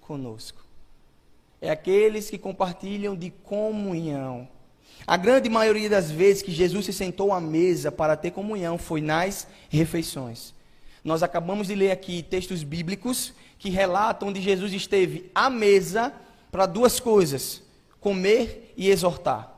conosco. 0.00 0.64
É 1.60 1.70
aqueles 1.70 2.28
que 2.28 2.36
compartilham 2.36 3.16
de 3.16 3.30
comunhão. 3.30 4.48
A 5.06 5.16
grande 5.16 5.48
maioria 5.48 5.88
das 5.88 6.10
vezes 6.10 6.42
que 6.42 6.52
Jesus 6.52 6.86
se 6.86 6.92
sentou 6.92 7.32
à 7.32 7.40
mesa 7.40 7.92
para 7.92 8.16
ter 8.16 8.32
comunhão 8.32 8.76
foi 8.76 9.00
nas 9.00 9.46
refeições. 9.68 10.52
Nós 11.02 11.22
acabamos 11.22 11.68
de 11.68 11.74
ler 11.74 11.90
aqui 11.90 12.22
textos 12.22 12.62
bíblicos 12.62 13.34
que 13.58 13.70
relatam 13.70 14.28
onde 14.28 14.40
Jesus 14.40 14.72
esteve 14.72 15.30
à 15.34 15.48
mesa 15.48 16.12
para 16.50 16.66
duas 16.66 17.00
coisas: 17.00 17.62
comer 18.04 18.74
e 18.76 18.90
exortar. 18.90 19.50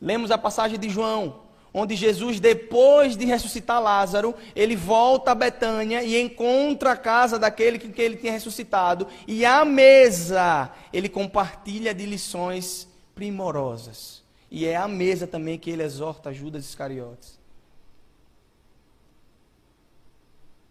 Lemos 0.00 0.32
a 0.32 0.36
passagem 0.36 0.76
de 0.76 0.90
João, 0.90 1.42
onde 1.72 1.94
Jesus, 1.94 2.40
depois 2.40 3.16
de 3.16 3.24
ressuscitar 3.24 3.80
Lázaro, 3.80 4.34
ele 4.54 4.74
volta 4.74 5.30
a 5.30 5.34
Betânia 5.34 6.02
e 6.02 6.20
encontra 6.20 6.90
a 6.90 6.96
casa 6.96 7.38
daquele 7.38 7.78
que 7.78 8.02
ele 8.02 8.16
tinha 8.16 8.32
ressuscitado, 8.32 9.06
e 9.28 9.44
à 9.44 9.64
mesa 9.64 10.72
ele 10.92 11.08
compartilha 11.08 11.94
de 11.94 12.04
lições 12.04 12.88
primorosas. 13.14 14.24
E 14.50 14.66
é 14.66 14.74
à 14.74 14.88
mesa 14.88 15.24
também 15.24 15.56
que 15.56 15.70
ele 15.70 15.84
exorta 15.84 16.34
Judas 16.34 16.64
Iscariotes. 16.64 17.38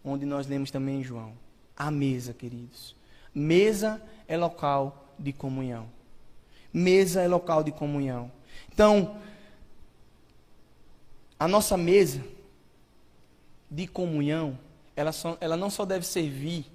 Onde 0.03 0.25
nós 0.25 0.45
lemos 0.45 0.69
também 0.69 0.99
em 0.99 1.03
João. 1.03 1.33
A 1.75 1.89
mesa, 1.89 2.33
queridos. 2.33 2.95
Mesa 3.33 4.01
é 4.27 4.35
local 4.35 5.13
de 5.17 5.31
comunhão. 5.31 5.87
Mesa 6.73 7.21
é 7.21 7.27
local 7.27 7.63
de 7.63 7.71
comunhão. 7.71 8.31
Então, 8.71 9.17
a 11.39 11.47
nossa 11.47 11.77
mesa 11.77 12.23
de 13.69 13.87
comunhão, 13.87 14.57
ela, 14.95 15.11
só, 15.11 15.37
ela 15.39 15.55
não 15.55 15.69
só 15.69 15.85
deve 15.85 16.05
servir 16.05 16.65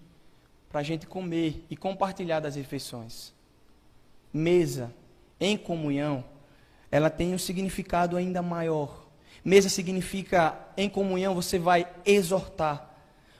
para 0.69 0.81
a 0.81 0.83
gente 0.83 1.07
comer 1.07 1.65
e 1.71 1.77
compartilhar 1.77 2.41
das 2.41 2.55
refeições. 2.55 3.33
Mesa 4.33 4.93
em 5.41 5.57
comunhão, 5.57 6.25
ela 6.91 7.09
tem 7.09 7.35
um 7.35 7.39
significado 7.39 8.17
ainda 8.17 8.43
maior. 8.43 9.07
Mesa 9.45 9.69
significa 9.69 10.59
em 10.77 10.89
comunhão 10.89 11.35
você 11.35 11.59
vai 11.59 11.87
exortar, 12.05 12.95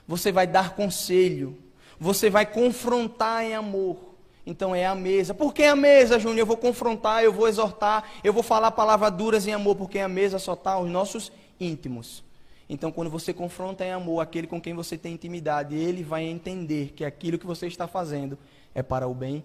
você 0.07 0.31
vai 0.31 0.47
dar 0.47 0.75
conselho, 0.75 1.57
você 1.99 2.29
vai 2.29 2.45
confrontar 2.45 3.43
em 3.43 3.53
amor. 3.53 4.08
Então 4.45 4.73
é 4.73 4.85
a 4.85 4.95
mesa. 4.95 5.33
Por 5.33 5.53
que 5.53 5.63
a 5.63 5.75
mesa, 5.75 6.17
Júnior? 6.17 6.39
Eu 6.39 6.45
vou 6.45 6.57
confrontar, 6.57 7.23
eu 7.23 7.31
vou 7.31 7.47
exortar, 7.47 8.09
eu 8.23 8.33
vou 8.33 8.43
falar 8.43 8.71
palavras 8.71 9.11
duras 9.11 9.47
em 9.47 9.53
amor, 9.53 9.75
porque 9.75 9.99
a 9.99 10.07
mesa 10.07 10.39
só 10.39 10.53
está 10.53 10.73
aos 10.73 10.89
nossos 10.89 11.31
íntimos. 11.59 12.23
Então, 12.69 12.91
quando 12.91 13.09
você 13.09 13.33
confronta 13.33 13.83
em 13.83 13.91
amor 13.91 14.21
aquele 14.21 14.45
com 14.45 14.61
quem 14.61 14.75
você 14.75 14.95
tem 14.97 15.13
intimidade, 15.13 15.75
ele 15.75 16.03
vai 16.03 16.23
entender 16.23 16.93
que 16.95 17.03
aquilo 17.03 17.39
que 17.39 17.45
você 17.45 17.65
está 17.65 17.87
fazendo 17.87 18.37
é 18.75 18.83
para 18.83 19.07
o 19.07 19.13
bem 19.13 19.43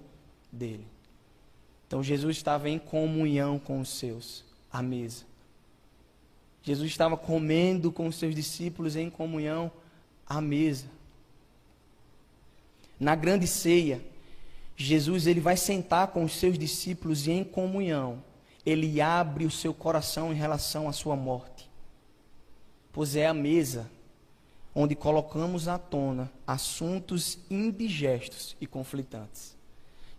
dele. 0.53 0.87
Então, 1.87 2.03
Jesus 2.03 2.37
estava 2.37 2.69
em 2.69 2.79
comunhão 2.79 3.59
com 3.59 3.81
os 3.81 3.89
seus, 3.89 4.45
à 4.71 4.83
mesa. 4.83 5.25
Jesus 6.63 6.91
estava 6.91 7.17
comendo 7.17 7.91
com 7.91 8.07
os 8.07 8.17
seus 8.17 8.35
discípulos 8.35 8.95
em 8.95 9.09
comunhão 9.09 9.71
à 10.27 10.41
mesa. 10.41 10.87
Na 13.01 13.15
grande 13.15 13.47
ceia, 13.47 14.03
Jesus 14.77 15.27
ele 15.27 15.41
vai 15.41 15.57
sentar 15.57 16.09
com 16.09 16.25
os 16.25 16.33
seus 16.33 16.59
discípulos 16.59 17.27
e 17.27 17.31
em 17.31 17.45
comunhão, 17.45 18.23
ele 18.65 19.01
abre 19.01 19.45
o 19.45 19.51
seu 19.51 19.73
coração 19.73 20.33
em 20.33 20.37
relação 20.37 20.89
à 20.89 20.93
sua 20.93 21.15
morte. 21.15 21.71
Pois 22.93 23.15
é 23.15 23.27
a 23.27 23.35
mesa 23.35 23.91
onde 24.75 24.95
colocamos 24.95 25.69
à 25.69 25.79
tona 25.79 26.31
assuntos 26.47 27.39
indigestos 27.49 28.57
e 28.61 28.67
conflitantes. 28.67 29.57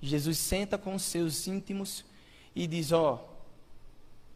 Jesus 0.01 0.37
senta 0.37 0.77
com 0.77 0.95
os 0.95 1.03
seus 1.03 1.47
íntimos 1.47 2.05
e 2.55 2.67
diz: 2.67 2.91
Ó, 2.91 3.15
oh, 3.15 3.35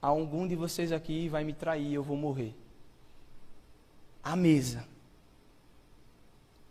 algum 0.01 0.47
de 0.47 0.55
vocês 0.55 0.91
aqui 0.91 1.29
vai 1.29 1.43
me 1.43 1.53
trair, 1.53 1.93
eu 1.93 2.03
vou 2.03 2.17
morrer. 2.17 2.55
A 4.23 4.35
mesa 4.35 4.85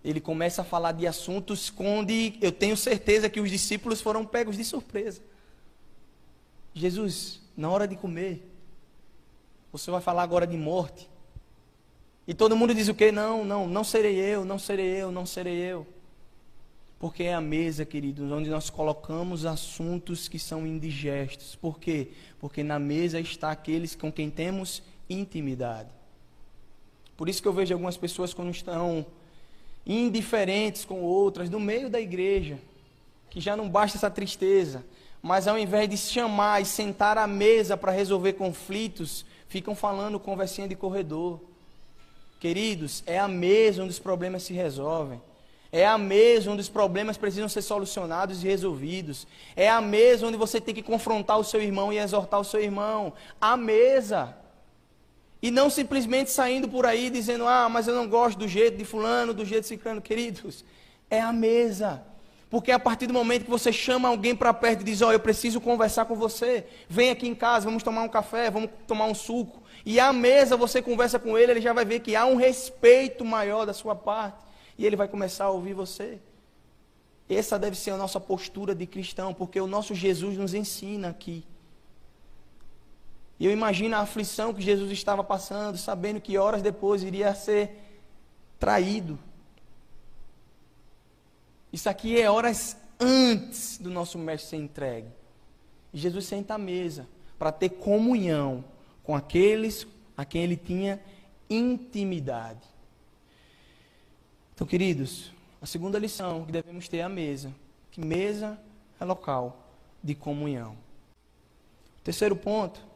ele 0.04 0.20
começa 0.20 0.62
a 0.62 0.64
falar 0.64 0.92
de 0.92 1.06
assuntos 1.06 1.72
onde 1.76 2.38
eu 2.40 2.52
tenho 2.52 2.76
certeza 2.76 3.28
que 3.28 3.40
os 3.40 3.50
discípulos 3.50 4.00
foram 4.00 4.24
pegos 4.24 4.56
de 4.56 4.64
surpresa. 4.64 5.20
Jesus, 6.74 7.40
na 7.56 7.68
hora 7.68 7.88
de 7.88 7.96
comer, 7.96 8.48
você 9.72 9.90
vai 9.90 10.00
falar 10.00 10.22
agora 10.22 10.46
de 10.46 10.56
morte. 10.56 11.08
E 12.26 12.34
todo 12.34 12.56
mundo 12.56 12.74
diz 12.74 12.88
o 12.88 12.94
quê? 12.94 13.10
Não, 13.10 13.44
não, 13.44 13.66
não 13.66 13.82
serei 13.82 14.16
eu, 14.16 14.44
não 14.44 14.58
serei 14.58 14.86
eu, 14.86 15.10
não 15.10 15.26
serei 15.26 15.56
eu. 15.56 15.86
Porque 16.98 17.24
é 17.24 17.34
a 17.34 17.40
mesa, 17.40 17.84
queridos, 17.84 18.30
onde 18.30 18.50
nós 18.50 18.70
colocamos 18.70 19.44
assuntos 19.46 20.28
que 20.28 20.38
são 20.38 20.66
indigestos. 20.66 21.54
Por 21.54 21.78
quê? 21.78 22.08
Porque 22.40 22.62
na 22.62 22.78
mesa 22.78 23.20
está 23.20 23.50
aqueles 23.50 23.94
com 23.94 24.12
quem 24.12 24.30
temos 24.30 24.82
intimidade. 25.08 25.90
Por 27.16 27.28
isso 27.28 27.40
que 27.40 27.48
eu 27.48 27.52
vejo 27.52 27.72
algumas 27.72 27.96
pessoas 27.96 28.34
quando 28.34 28.50
estão 28.50 29.06
indiferentes 29.88 30.84
com 30.84 31.00
outras, 31.00 31.48
no 31.48 31.58
meio 31.58 31.88
da 31.88 31.98
igreja, 31.98 32.58
que 33.30 33.40
já 33.40 33.56
não 33.56 33.68
basta 33.68 33.96
essa 33.96 34.10
tristeza, 34.10 34.84
mas 35.22 35.48
ao 35.48 35.58
invés 35.58 35.88
de 35.88 35.96
chamar 35.96 36.60
e 36.60 36.66
sentar 36.66 37.16
à 37.16 37.26
mesa 37.26 37.76
para 37.76 37.90
resolver 37.90 38.34
conflitos, 38.34 39.24
ficam 39.48 39.74
falando 39.74 40.20
conversinha 40.20 40.68
de 40.68 40.76
corredor. 40.76 41.40
Queridos, 42.38 43.02
é 43.06 43.18
a 43.18 43.26
mesa 43.26 43.82
onde 43.82 43.90
os 43.90 43.98
problemas 43.98 44.42
se 44.42 44.52
resolvem. 44.52 45.20
É 45.70 45.86
a 45.86 45.98
mesa 45.98 46.50
onde 46.50 46.62
os 46.62 46.68
problemas 46.68 47.16
precisam 47.16 47.48
ser 47.48 47.62
solucionados 47.62 48.42
e 48.42 48.46
resolvidos. 48.46 49.26
É 49.54 49.68
a 49.68 49.80
mesa 49.80 50.26
onde 50.26 50.36
você 50.36 50.60
tem 50.60 50.74
que 50.74 50.82
confrontar 50.82 51.38
o 51.38 51.44
seu 51.44 51.60
irmão 51.60 51.92
e 51.92 51.98
exortar 51.98 52.40
o 52.40 52.44
seu 52.44 52.60
irmão. 52.60 53.12
A 53.40 53.56
mesa. 53.56 54.36
E 55.40 55.50
não 55.50 55.70
simplesmente 55.70 56.30
saindo 56.30 56.68
por 56.68 56.84
aí 56.84 57.10
dizendo, 57.10 57.46
ah, 57.46 57.68
mas 57.68 57.86
eu 57.86 57.94
não 57.94 58.08
gosto 58.08 58.38
do 58.38 58.48
jeito 58.48 58.76
de 58.76 58.84
fulano, 58.84 59.32
do 59.32 59.44
jeito 59.44 59.62
de 59.62 59.68
ciclano. 59.68 60.02
Queridos, 60.02 60.64
é 61.08 61.20
a 61.20 61.32
mesa. 61.32 62.02
Porque 62.50 62.72
a 62.72 62.78
partir 62.78 63.06
do 63.06 63.12
momento 63.12 63.44
que 63.44 63.50
você 63.50 63.72
chama 63.72 64.08
alguém 64.08 64.34
para 64.34 64.54
perto 64.54 64.80
e 64.80 64.84
diz, 64.84 65.02
ó, 65.02 65.08
oh, 65.08 65.12
eu 65.12 65.20
preciso 65.20 65.60
conversar 65.60 66.06
com 66.06 66.16
você, 66.16 66.66
vem 66.88 67.10
aqui 67.10 67.28
em 67.28 67.34
casa, 67.34 67.66
vamos 67.66 67.82
tomar 67.82 68.02
um 68.02 68.08
café, 68.08 68.50
vamos 68.50 68.70
tomar 68.86 69.04
um 69.04 69.14
suco. 69.14 69.62
E 69.84 70.00
à 70.00 70.12
mesa 70.12 70.56
você 70.56 70.80
conversa 70.80 71.18
com 71.18 71.36
ele, 71.36 71.52
ele 71.52 71.60
já 71.60 71.72
vai 71.72 71.84
ver 71.84 72.00
que 72.00 72.16
há 72.16 72.24
um 72.24 72.36
respeito 72.36 73.24
maior 73.24 73.66
da 73.66 73.74
sua 73.74 73.94
parte. 73.94 74.44
E 74.78 74.86
ele 74.86 74.96
vai 74.96 75.08
começar 75.08 75.44
a 75.44 75.50
ouvir 75.50 75.74
você. 75.74 76.18
Essa 77.28 77.58
deve 77.58 77.76
ser 77.76 77.90
a 77.90 77.96
nossa 77.96 78.18
postura 78.18 78.74
de 78.74 78.86
cristão, 78.86 79.34
porque 79.34 79.60
o 79.60 79.66
nosso 79.66 79.94
Jesus 79.94 80.38
nos 80.38 80.54
ensina 80.54 81.10
aqui. 81.10 81.44
E 83.38 83.46
eu 83.46 83.52
imagino 83.52 83.94
a 83.94 84.00
aflição 84.00 84.52
que 84.52 84.60
Jesus 84.60 84.90
estava 84.90 85.22
passando, 85.22 85.78
sabendo 85.78 86.20
que 86.20 86.36
horas 86.36 86.60
depois 86.60 87.02
iria 87.02 87.34
ser 87.34 87.70
traído. 88.58 89.18
Isso 91.72 91.88
aqui 91.88 92.20
é 92.20 92.28
horas 92.30 92.76
antes 92.98 93.78
do 93.78 93.90
nosso 93.90 94.18
mestre 94.18 94.50
ser 94.50 94.56
entregue. 94.56 95.08
E 95.92 95.98
Jesus 95.98 96.26
senta 96.26 96.54
à 96.54 96.58
mesa 96.58 97.06
para 97.38 97.52
ter 97.52 97.68
comunhão 97.68 98.64
com 99.04 99.14
aqueles 99.14 99.86
a 100.16 100.24
quem 100.24 100.42
ele 100.42 100.56
tinha 100.56 101.00
intimidade. 101.48 102.66
Então, 104.54 104.66
queridos, 104.66 105.30
a 105.62 105.66
segunda 105.66 105.98
lição 105.98 106.44
que 106.44 106.50
devemos 106.50 106.88
ter 106.88 106.98
é 106.98 107.02
a 107.04 107.08
mesa, 107.08 107.54
que 107.92 108.00
mesa 108.00 108.58
é 108.98 109.04
local 109.04 109.64
de 110.02 110.16
comunhão. 110.16 110.72
O 112.00 112.02
terceiro 112.02 112.34
ponto 112.34 112.87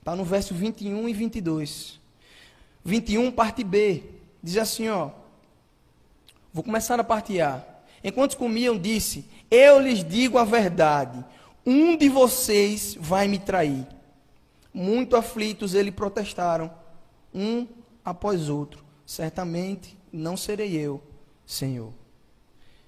Está 0.00 0.16
no 0.16 0.24
verso 0.24 0.54
21 0.54 1.08
e 1.08 1.12
22. 1.12 2.00
21, 2.84 3.30
parte 3.30 3.62
B. 3.62 4.02
Diz 4.42 4.56
assim, 4.56 4.88
ó. 4.88 5.10
Vou 6.52 6.64
começar 6.64 6.98
a 6.98 7.04
parte 7.04 7.40
A. 7.40 7.64
Enquanto 8.02 8.36
comiam, 8.36 8.78
disse: 8.78 9.24
Eu 9.50 9.78
lhes 9.78 10.02
digo 10.02 10.38
a 10.38 10.44
verdade. 10.44 11.24
Um 11.64 11.96
de 11.96 12.08
vocês 12.08 12.96
vai 12.98 13.28
me 13.28 13.38
trair. 13.38 13.86
Muito 14.72 15.16
aflitos, 15.16 15.74
eles 15.74 15.94
protestaram, 15.94 16.70
um 17.34 17.66
após 18.04 18.48
outro. 18.48 18.84
certamente 19.04 19.98
não 20.12 20.36
serei 20.36 20.76
eu, 20.76 21.02
Senhor. 21.44 21.92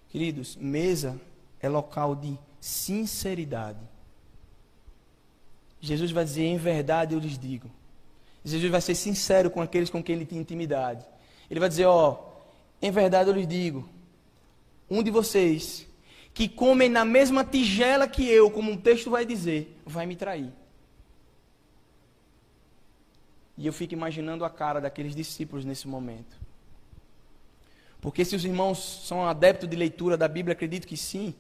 Queridos, 0.09 0.57
mesa 0.57 1.21
é 1.61 1.69
local 1.69 2.14
de 2.14 2.38
sinceridade. 2.61 3.78
Jesus 5.83 6.12
vai 6.12 6.25
dizer: 6.25 6.45
em 6.45 6.57
verdade 6.57 7.15
eu 7.15 7.19
lhes 7.19 7.37
digo. 7.37 7.69
Jesus 8.45 8.71
vai 8.71 8.81
ser 8.81 8.95
sincero 8.95 9.51
com 9.51 9.61
aqueles 9.61 9.91
com 9.91 10.03
quem 10.03 10.15
ele 10.15 10.25
tem 10.25 10.39
intimidade. 10.39 11.05
Ele 11.51 11.59
vai 11.59 11.69
dizer: 11.69 11.87
ó, 11.87 12.31
em 12.81 12.91
verdade 12.91 13.29
eu 13.29 13.35
lhes 13.35 13.47
digo, 13.47 13.87
um 14.89 15.03
de 15.03 15.11
vocês 15.11 15.87
que 16.33 16.49
comem 16.49 16.89
na 16.89 17.05
mesma 17.05 17.45
tigela 17.45 18.09
que 18.09 18.27
eu, 18.27 18.51
como 18.51 18.71
um 18.71 18.77
texto 18.77 19.11
vai 19.11 19.27
dizer, 19.27 19.77
vai 19.85 20.07
me 20.07 20.17
trair. 20.17 20.51
E 23.59 23.67
eu 23.67 23.73
fico 23.73 23.93
imaginando 23.93 24.45
a 24.45 24.51
cara 24.51 24.81
daqueles 24.81 25.15
discípulos 25.15 25.65
nesse 25.65 25.87
momento. 25.87 26.41
Porque 28.01 28.25
se 28.25 28.35
os 28.35 28.45
irmãos 28.45 29.03
são 29.07 29.27
adeptos 29.27 29.69
de 29.69 29.77
leitura 29.77 30.17
da 30.17 30.27
Bíblia, 30.27 30.55
acredito 30.55 30.87
que 30.87 30.97
sim. 30.97 31.35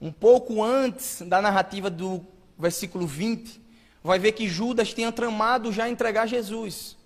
Um 0.00 0.10
pouco 0.10 0.62
antes 0.62 1.22
da 1.22 1.42
narrativa 1.42 1.90
do 1.90 2.24
versículo 2.58 3.06
20, 3.06 3.60
vai 4.04 4.18
ver 4.18 4.32
que 4.32 4.46
Judas 4.46 4.92
tinha 4.92 5.10
tramado 5.10 5.72
já 5.72 5.88
entregar 5.88 6.26
Jesus. 6.26 6.96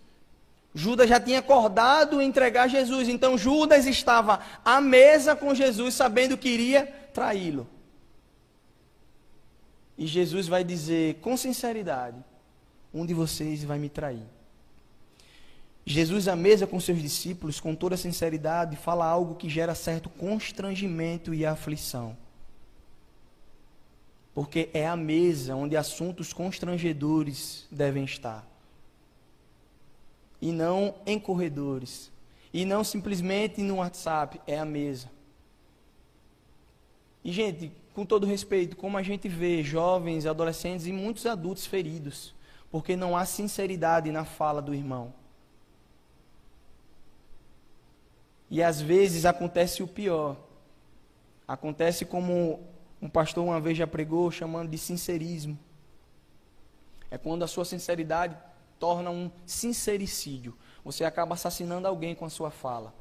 Judas 0.75 1.09
já 1.09 1.21
tinha 1.21 1.39
acordado 1.39 2.21
entregar 2.21 2.69
Jesus. 2.69 3.09
Então 3.09 3.39
Judas 3.39 3.87
estava 3.87 4.41
à 4.65 4.81
mesa 4.81 5.37
com 5.37 5.55
Jesus, 5.55 5.95
sabendo 5.95 6.37
que 6.37 6.49
iria 6.49 6.87
traí-lo. 7.15 7.69
E 9.97 10.07
Jesus 10.07 10.49
vai 10.49 10.65
dizer 10.65 11.15
com 11.21 11.37
sinceridade: 11.37 12.19
um 12.93 13.07
de 13.07 13.15
vocês 13.15 13.63
vai 13.63 13.79
me 13.79 13.89
trair. 13.89 14.27
Jesus, 15.87 16.29
à 16.29 16.37
mesa 16.37 16.67
com 16.67 16.79
seus 16.79 17.01
discípulos, 17.01 17.61
com 17.61 17.75
toda 17.75 17.97
sinceridade, 17.97 18.77
fala 18.77 19.07
algo 19.07 19.37
que 19.37 19.49
gera 19.49 19.75
certo 19.75 20.11
constrangimento 20.11 21.33
e 21.33 21.47
aflição. 21.47 22.15
Porque 24.39 24.71
é 24.73 24.87
a 24.87 24.95
mesa 24.95 25.57
onde 25.57 25.77
assuntos 25.77 26.33
constrangedores 26.33 27.67
devem 27.73 28.05
estar. 28.05 28.47
E 30.41 30.53
não 30.53 30.95
em 31.05 31.19
corredores. 31.19 32.13
E 32.55 32.65
não 32.65 32.85
simplesmente 32.85 33.61
no 33.63 33.79
WhatsApp, 33.79 34.41
é 34.47 34.57
a 34.57 34.65
mesa. 34.65 35.11
E, 37.25 37.33
gente, 37.33 37.73
com 37.93 38.07
todo 38.07 38.29
respeito, 38.29 38.77
como 38.77 38.97
a 38.97 39.03
gente 39.03 39.29
vê 39.29 39.61
jovens, 39.65 40.25
adolescentes 40.25 40.87
e 40.87 40.93
muitos 40.93 41.27
adultos 41.27 41.67
feridos, 41.67 42.33
porque 42.71 42.95
não 42.95 43.17
há 43.17 43.25
sinceridade 43.25 44.13
na 44.13 44.25
fala 44.25 44.63
do 44.63 44.73
irmão. 44.73 45.13
E 48.49 48.63
às 48.63 48.81
vezes 48.81 49.25
acontece 49.25 49.83
o 49.83 49.89
pior. 49.89 50.37
Acontece 51.49 52.05
como 52.05 52.78
um 53.01 53.09
pastor 53.09 53.45
uma 53.45 53.61
vez 53.61 53.79
já 53.79 53.87
pregou, 53.87 54.31
chamando 54.31 54.69
de 54.69 54.79
sincerismo. 54.79 55.59
É 57.11 57.17
quando 57.17 57.43
a 57.43 57.47
sua 57.47 57.65
sinceridade 57.65 58.37
torna 58.79 59.11
um 59.11 59.31
sincericídio. 59.47 60.55
Você 60.85 61.05
acaba 61.05 61.35
assassinando 61.35 61.87
alguém 61.87 62.15
com 62.15 62.25
a 62.25 62.31
sua 62.31 62.51
fala. 62.51 62.95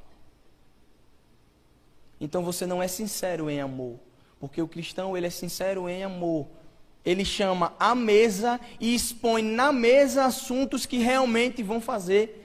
Então 2.20 2.44
você 2.44 2.66
não 2.66 2.82
é 2.82 2.88
sincero 2.88 3.50
em 3.50 3.60
amor, 3.60 4.00
porque 4.40 4.62
o 4.62 4.68
cristão 4.68 5.16
ele 5.16 5.28
é 5.28 5.30
sincero 5.30 5.88
em 5.88 6.04
amor. 6.04 6.48
Ele 7.06 7.24
chama 7.24 7.74
a 7.80 7.96
mesa 7.96 8.60
e 8.80 8.94
expõe 8.94 9.42
na 9.42 9.72
mesa 9.72 10.26
assuntos 10.26 10.86
que 10.86 10.98
realmente 10.98 11.64
vão 11.64 11.80
fazer 11.80 12.44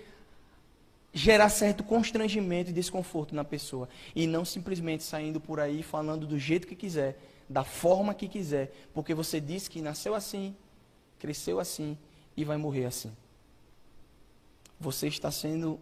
gerar 1.13 1.49
certo 1.49 1.85
constrangimento 1.85 2.71
e 2.71 2.73
desconforto 2.73 3.35
na 3.35 3.45
pessoa. 3.45 3.89
E 4.15 4.27
não 4.27 4.45
simplesmente 4.45 5.03
saindo 5.03 5.41
por 5.41 5.61
aí 5.61 5.83
falando 5.83 6.27
do 6.27 6.39
jeito 6.39 6.67
que 6.67 6.75
quiser, 6.75 7.19
da 7.53 7.63
forma 7.63 8.15
que 8.15 8.27
quiser, 8.27 8.73
porque 8.95 9.15
você 9.15 9.41
disse 9.41 9.69
que 9.69 9.83
nasceu 9.83 10.15
assim, 10.15 10.57
cresceu 11.19 11.61
assim 11.61 11.99
e 12.37 12.45
vai 12.45 12.57
morrer 12.57 12.87
assim. 12.87 13.15
Você 14.81 15.07
está 15.07 15.31
sendo 15.31 15.79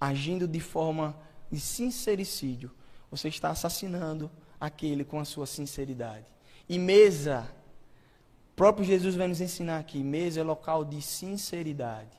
agindo 0.00 0.46
de 0.46 0.60
forma 0.60 1.16
de 1.50 1.58
sincericídio. 1.58 2.70
Você 3.10 3.28
está 3.28 3.50
assassinando 3.50 4.30
aquele 4.60 5.04
com 5.04 5.18
a 5.18 5.24
sua 5.24 5.46
sinceridade. 5.46 6.26
E 6.68 6.78
mesa, 6.78 7.48
próprio 8.54 8.84
Jesus 8.84 9.14
vai 9.14 9.26
nos 9.26 9.40
ensinar 9.40 9.78
aqui, 9.78 10.02
mesa 10.02 10.40
é 10.40 10.44
local 10.44 10.84
de 10.84 11.00
sinceridade. 11.00 12.16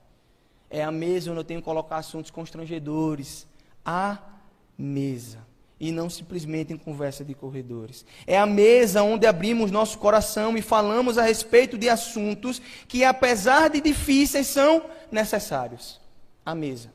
É 0.70 0.84
a 0.84 0.92
mesa 0.92 1.32
onde 1.32 1.40
eu 1.40 1.46
tenho 1.46 1.62
que 1.62 1.66
colocar 1.66 1.98
assuntos 1.98 2.32
constrangedores. 2.32 3.48
A 3.86 4.18
mesa. 4.78 5.47
E 5.80 5.92
não 5.92 6.10
simplesmente 6.10 6.74
em 6.74 6.78
conversa 6.78 7.24
de 7.24 7.34
corredores. 7.36 8.06
É 8.26 8.38
a 8.38 8.46
mesa 8.46 9.04
onde 9.04 9.28
abrimos 9.28 9.70
nosso 9.70 10.00
coração 10.00 10.58
e 10.58 10.62
falamos 10.62 11.18
a 11.18 11.24
respeito 11.24 11.78
de 11.78 11.88
assuntos 11.88 12.62
que, 12.88 13.04
apesar 13.04 13.70
de 13.70 13.80
difíceis, 13.80 14.48
são 14.48 14.84
necessários. 15.12 16.02
A 16.44 16.56
mesa. 16.56 16.92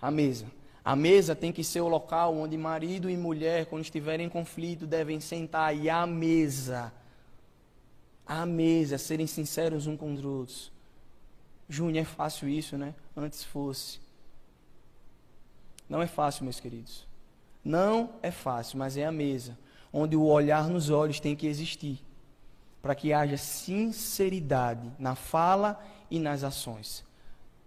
A 0.00 0.10
mesa. 0.10 0.46
A 0.84 0.96
mesa 0.96 1.34
tem 1.36 1.52
que 1.52 1.62
ser 1.62 1.80
o 1.80 1.88
local 1.88 2.36
onde 2.36 2.58
marido 2.58 3.08
e 3.08 3.16
mulher, 3.16 3.66
quando 3.66 3.84
estiverem 3.84 4.26
em 4.26 4.28
conflito, 4.28 4.86
devem 4.86 5.20
sentar 5.20 5.76
e 5.76 5.88
à 5.88 6.06
mesa. 6.06 6.92
À 8.26 8.44
mesa, 8.44 8.98
serem 8.98 9.26
sinceros 9.26 9.86
uns 9.86 9.96
com 9.96 10.12
os 10.12 10.24
outros. 10.24 10.72
Júnior, 11.68 12.02
é 12.02 12.04
fácil 12.04 12.48
isso, 12.48 12.76
né? 12.76 12.94
Antes 13.16 13.44
fosse. 13.44 14.01
Não 15.92 16.00
é 16.00 16.06
fácil, 16.06 16.44
meus 16.44 16.58
queridos. 16.58 17.06
Não 17.62 18.14
é 18.22 18.30
fácil, 18.30 18.78
mas 18.78 18.96
é 18.96 19.04
a 19.04 19.12
mesa 19.12 19.58
onde 19.92 20.16
o 20.16 20.24
olhar 20.24 20.66
nos 20.66 20.88
olhos 20.88 21.20
tem 21.20 21.36
que 21.36 21.46
existir, 21.46 22.02
para 22.80 22.94
que 22.94 23.12
haja 23.12 23.36
sinceridade 23.36 24.90
na 24.98 25.14
fala 25.14 25.78
e 26.10 26.18
nas 26.18 26.44
ações. 26.44 27.04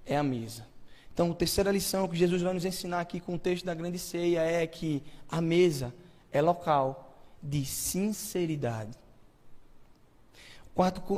É 0.07 0.17
a 0.17 0.23
mesa. 0.23 0.65
Então, 1.13 1.29
a 1.29 1.35
terceira 1.35 1.71
lição 1.71 2.07
que 2.07 2.15
Jesus 2.15 2.41
vai 2.41 2.51
nos 2.51 2.65
ensinar 2.65 2.99
aqui 2.99 3.19
com 3.19 3.35
o 3.35 3.39
texto 3.39 3.63
da 3.63 3.75
grande 3.75 3.99
ceia 3.99 4.39
é 4.39 4.65
que 4.65 5.03
a 5.29 5.39
mesa 5.39 5.93
é 6.31 6.41
local 6.41 7.15
de 7.43 7.63
sinceridade. 7.63 8.97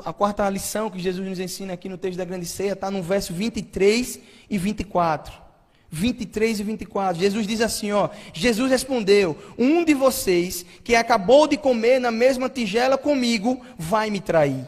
A 0.03 0.11
quarta 0.11 0.49
lição 0.49 0.89
que 0.89 0.99
Jesus 0.99 1.25
nos 1.25 1.39
ensina 1.39 1.71
aqui 1.71 1.87
no 1.87 1.97
texto 1.97 2.17
da 2.17 2.25
grande 2.25 2.45
ceia 2.45 2.73
está 2.73 2.91
no 2.91 3.01
verso 3.01 3.33
23 3.33 4.19
e 4.49 4.57
24. 4.57 5.46
23 5.89 6.59
e 6.59 6.63
24. 6.63 7.19
Jesus 7.19 7.47
diz 7.47 7.61
assim, 7.61 7.91
ó: 7.91 8.09
Jesus 8.33 8.69
respondeu: 8.69 9.37
"Um 9.57 9.83
de 9.83 9.93
vocês 9.93 10.65
que 10.83 10.95
acabou 10.95 11.47
de 11.47 11.57
comer 11.57 11.99
na 11.99 12.11
mesma 12.11 12.49
tigela 12.49 12.97
comigo 12.97 13.61
vai 13.77 14.09
me 14.09 14.19
trair. 14.19 14.67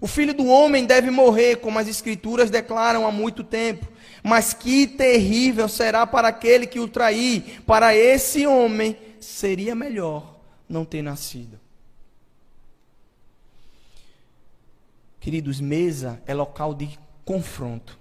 O 0.00 0.06
filho 0.06 0.32
do 0.32 0.46
homem 0.46 0.86
deve 0.86 1.10
morrer, 1.10 1.56
como 1.56 1.78
as 1.78 1.88
escrituras 1.88 2.50
declaram 2.50 3.06
há 3.06 3.10
muito 3.10 3.42
tempo. 3.42 3.86
Mas 4.22 4.52
que 4.52 4.86
terrível 4.86 5.68
será 5.68 6.06
para 6.06 6.28
aquele 6.28 6.66
que 6.66 6.80
o 6.80 6.88
trair. 6.88 7.62
Para 7.66 7.94
esse 7.94 8.46
homem 8.46 8.96
seria 9.20 9.74
melhor 9.74 10.38
não 10.68 10.84
ter 10.84 11.02
nascido." 11.02 11.58
Queridos, 15.20 15.60
mesa 15.60 16.22
é 16.26 16.32
local 16.32 16.72
de 16.72 16.98
confronto. 17.24 17.97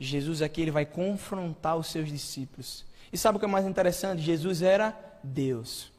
Jesus 0.00 0.40
aqui 0.40 0.62
ele 0.62 0.70
vai 0.70 0.86
confrontar 0.86 1.76
os 1.76 1.88
seus 1.88 2.08
discípulos. 2.08 2.86
E 3.12 3.18
sabe 3.18 3.36
o 3.36 3.38
que 3.38 3.44
é 3.44 3.48
mais 3.48 3.66
interessante? 3.66 4.22
Jesus 4.22 4.62
era 4.62 4.98
Deus. 5.22 5.92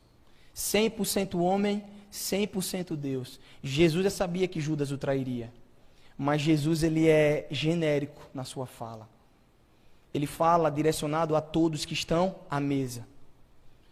100% 0.55 1.39
homem, 1.39 1.83
100% 2.11 2.95
Deus. 2.95 3.39
Jesus 3.61 4.03
já 4.03 4.09
sabia 4.09 4.47
que 4.47 4.59
Judas 4.59 4.91
o 4.91 4.97
trairia. 4.97 5.53
Mas 6.17 6.41
Jesus 6.41 6.81
ele 6.81 7.07
é 7.07 7.47
genérico 7.51 8.27
na 8.33 8.43
sua 8.43 8.65
fala. 8.65 9.07
Ele 10.11 10.25
fala 10.25 10.71
direcionado 10.71 11.35
a 11.35 11.41
todos 11.41 11.85
que 11.85 11.93
estão 11.93 12.35
à 12.49 12.59
mesa. 12.59 13.07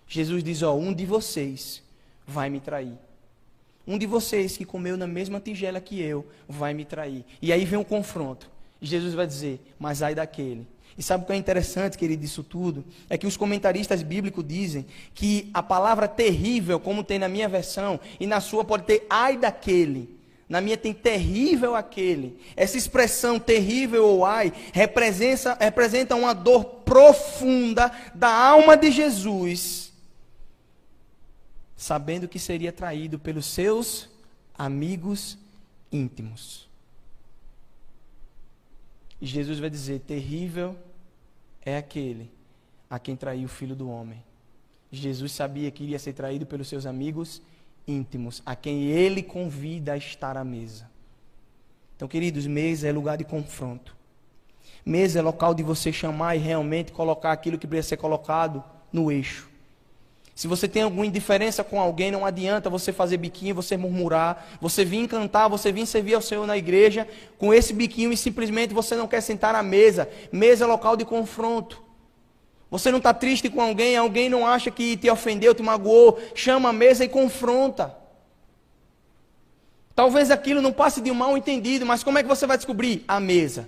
Jesus 0.08 0.44
diz: 0.44 0.64
Ó, 0.64 0.76
um 0.76 0.92
de 0.92 1.06
vocês 1.06 1.84
vai 2.26 2.50
me 2.50 2.60
trair. 2.60 2.98
Um 3.86 3.98
de 3.98 4.08
vocês 4.08 4.58
que 4.58 4.66
comeu 4.66 4.98
na 4.98 5.08
mesma 5.08 5.40
tigela 5.40 5.80
que 5.80 6.02
eu 6.02 6.28
vai 6.48 6.74
me 6.74 6.84
trair. 6.84 7.24
E 7.42 7.54
aí 7.54 7.64
vem 7.64 7.80
um 7.80 7.84
confronto. 7.84 8.50
E 8.82 8.86
Jesus 8.86 9.14
vai 9.14 9.28
dizer: 9.28 9.62
Mas 9.78 10.02
ai 10.02 10.16
daquele. 10.16 10.68
E 10.98 11.04
sabe 11.04 11.24
o 11.24 11.28
que 11.28 11.32
é 11.32 11.36
interessante, 11.36 11.98
querido, 11.98 12.22
disso 12.22 12.44
tudo? 12.44 12.84
É 13.10 13.18
que 13.18 13.26
os 13.26 13.38
comentaristas 13.38 14.04
bíblicos 14.04 14.46
dizem 14.46 14.86
que 15.14 15.50
a 15.54 15.64
palavra 15.64 16.08
terrível, 16.08 16.80
como 16.80 17.04
tem 17.04 17.18
na 17.18 17.30
minha 17.30 17.48
versão, 17.48 18.00
e 18.20 18.28
na 18.28 18.42
sua 18.42 18.66
pode 18.66 18.84
ter 18.84 19.06
ai 19.10 19.38
daquele. 19.38 20.18
Na 20.50 20.60
minha 20.60 20.76
tem 20.76 20.94
terrível 20.94 21.76
aquele. 21.76 22.38
Essa 22.56 22.78
expressão 22.78 23.40
terrível 23.40 24.06
ou 24.06 24.26
ai 24.26 24.52
representa, 24.74 25.58
representa 25.60 26.16
uma 26.16 26.34
dor 26.34 26.66
profunda 26.66 27.92
da 28.16 28.30
alma 28.30 28.76
de 28.76 28.92
Jesus 28.92 29.90
sabendo 31.80 32.28
que 32.28 32.38
seria 32.38 32.74
traído 32.74 33.18
pelos 33.18 33.46
seus 33.46 34.10
amigos 34.54 35.38
íntimos. 35.90 36.69
E 39.22 39.26
Jesus 39.26 39.60
vai 39.60 39.70
dizer: 39.70 40.00
Terrível 40.00 40.76
é 41.62 41.78
aquele 41.78 42.32
a 42.90 42.98
quem 42.98 43.16
traiu 43.16 43.46
o 43.46 43.50
filho 43.50 43.76
do 43.76 43.90
homem. 43.90 44.24
Jesus 44.92 45.32
sabia 45.32 45.70
que 45.70 45.84
iria 45.84 46.00
ser 46.00 46.14
traído 46.14 46.46
pelos 46.46 46.68
seus 46.68 46.86
amigos 46.86 47.42
íntimos, 47.88 48.42
a 48.46 48.56
quem 48.56 48.86
ele 48.86 49.22
convida 49.22 49.94
a 49.94 49.98
estar 49.98 50.38
à 50.38 50.44
mesa. 50.44 50.90
Então, 51.96 52.08
queridos, 52.08 52.48
mesa 52.48 52.88
é 52.88 52.92
lugar 52.92 53.18
de 53.18 53.24
confronto. 53.24 53.96
Mesa 54.86 55.20
é 55.20 55.22
local 55.22 55.54
de 55.54 55.64
você 55.64 55.92
chamar 55.92 56.36
e 56.36 56.40
realmente 56.40 56.92
colocar 56.92 57.32
aquilo 57.32 57.58
que 57.58 57.68
precisa 57.68 57.90
ser 57.90 57.98
colocado 57.98 58.64
no 58.92 59.12
eixo. 59.12 59.49
Se 60.40 60.48
você 60.48 60.70
tem 60.70 60.84
alguma 60.84 61.06
indiferença 61.06 61.66
com 61.66 61.82
alguém, 61.82 62.12
não 62.12 62.26
adianta 62.26 62.70
você 62.70 62.94
fazer 62.94 63.18
biquinho, 63.18 63.54
você 63.54 63.76
murmurar, 63.76 64.48
você 64.62 64.86
vir 64.86 65.06
cantar, 65.06 65.50
você 65.50 65.70
vir 65.70 65.86
servir 65.86 66.14
ao 66.14 66.22
Senhor 66.22 66.48
na 66.48 66.56
igreja 66.56 67.06
com 67.38 67.54
esse 67.54 67.74
biquinho 67.74 68.10
e 68.10 68.16
simplesmente 68.16 68.74
você 68.74 68.96
não 68.96 69.06
quer 69.06 69.20
sentar 69.20 69.52
na 69.52 69.62
mesa. 69.62 70.08
Mesa 70.32 70.64
é 70.64 70.68
local 70.68 70.96
de 70.96 71.04
confronto. 71.04 71.84
Você 72.72 72.90
não 72.90 73.00
está 73.00 73.14
triste 73.14 73.50
com 73.50 73.60
alguém, 73.62 73.98
alguém 73.98 74.30
não 74.30 74.48
acha 74.48 74.72
que 74.72 74.96
te 74.96 75.10
ofendeu, 75.10 75.54
te 75.54 75.62
magoou, 75.62 76.18
chama 76.34 76.70
a 76.70 76.74
mesa 76.74 77.04
e 77.04 77.10
confronta. 77.10 77.94
Talvez 79.94 80.32
aquilo 80.32 80.62
não 80.62 80.72
passe 80.72 81.02
de 81.02 81.12
um 81.12 81.16
mal 81.16 81.36
entendido, 81.36 81.86
mas 81.86 82.02
como 82.02 82.18
é 82.18 82.24
que 82.24 82.30
você 82.30 82.48
vai 82.48 82.56
descobrir? 82.56 83.04
A 83.06 83.20
mesa. 83.20 83.68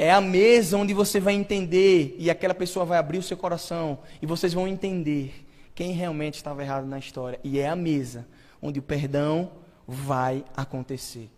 É 0.00 0.12
a 0.12 0.20
mesa 0.20 0.76
onde 0.76 0.94
você 0.94 1.18
vai 1.18 1.34
entender 1.34 2.14
e 2.20 2.30
aquela 2.30 2.54
pessoa 2.54 2.86
vai 2.86 2.98
abrir 2.98 3.18
o 3.18 3.22
seu 3.22 3.36
coração 3.36 3.98
e 4.22 4.26
vocês 4.26 4.54
vão 4.54 4.68
entender 4.68 5.44
quem 5.74 5.90
realmente 5.90 6.34
estava 6.34 6.62
errado 6.62 6.86
na 6.86 7.00
história. 7.00 7.40
E 7.42 7.58
é 7.58 7.68
a 7.68 7.74
mesa 7.74 8.24
onde 8.62 8.78
o 8.78 8.82
perdão 8.82 9.50
vai 9.88 10.44
acontecer. 10.56 11.28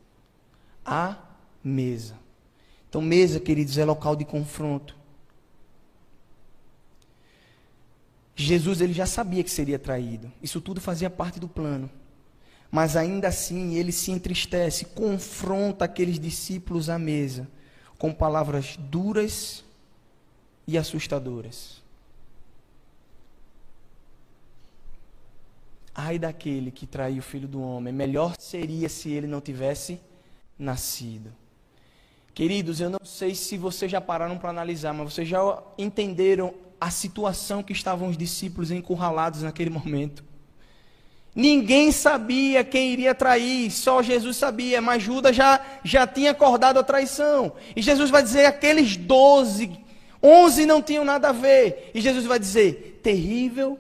A 0.85 1.17
mesa. 1.65 2.17
Então, 2.87 3.01
mesa, 3.01 3.41
queridos, 3.41 3.79
é 3.79 3.85
local 3.85 4.15
de 4.15 4.27
confronto. 4.27 4.95
Jesus 8.37 8.83
ele 8.83 8.93
já 8.93 9.07
sabia 9.07 9.43
que 9.43 9.51
seria 9.51 9.79
traído. 9.79 10.31
Isso 10.43 10.61
tudo 10.61 10.83
fazia 10.83 11.09
parte 11.09 11.41
do 11.41 11.49
plano. 11.49 11.89
Mas 12.71 12.95
ainda 12.95 13.29
assim, 13.29 13.75
ele 13.77 13.91
se 13.91 14.11
entristece, 14.11 14.85
confronta 14.85 15.87
aqueles 15.87 16.21
discípulos 16.21 16.91
à 16.91 16.99
mesa 16.99 17.49
com 18.01 18.15
palavras 18.15 18.79
duras 18.79 19.63
e 20.67 20.79
assustadoras. 20.79 21.83
Ai 25.95 26.19
daquele 26.19 26.71
que 26.71 26.87
traiu 26.87 27.19
o 27.19 27.23
filho 27.23 27.47
do 27.47 27.61
homem, 27.61 27.93
melhor 27.93 28.35
seria 28.39 28.89
se 28.89 29.11
ele 29.11 29.27
não 29.27 29.39
tivesse 29.39 30.01
nascido. 30.59 31.31
Queridos, 32.33 32.81
eu 32.81 32.89
não 32.89 33.05
sei 33.05 33.35
se 33.35 33.59
vocês 33.59 33.93
já 33.93 34.01
pararam 34.01 34.39
para 34.39 34.49
analisar, 34.49 34.95
mas 34.95 35.13
vocês 35.13 35.29
já 35.29 35.63
entenderam 35.77 36.55
a 36.81 36.91
situação 36.91 37.63
que 37.63 37.75
estavam 37.75 38.09
os 38.09 38.17
discípulos 38.17 38.71
encurralados 38.71 39.43
naquele 39.43 39.69
momento. 39.69 40.25
Ninguém 41.35 41.93
sabia 41.93 42.65
quem 42.65 42.93
iria 42.93 43.15
trair, 43.15 43.71
só 43.71 44.03
Jesus 44.03 44.37
sabia, 44.37 44.81
mas 44.81 45.03
Judas 45.03 45.35
já, 45.37 45.61
já 45.85 46.07
tinha 46.07 46.33
acordado 46.33 46.79
a 46.79 46.83
traição. 46.83 47.53
E 47.77 47.81
Jesus 47.81 48.11
vai 48.11 48.23
dizer: 48.23 48.47
aqueles 48.47 48.97
doze, 48.97 49.71
onze 50.23 50.67
não 50.67 50.83
tinham 50.83 51.05
nada 51.05 51.29
a 51.29 51.33
ver. 51.33 51.91
E 51.95 52.01
Jesus 52.01 52.25
vai 52.25 52.39
dizer: 52.39 53.01
terrível 53.03 53.79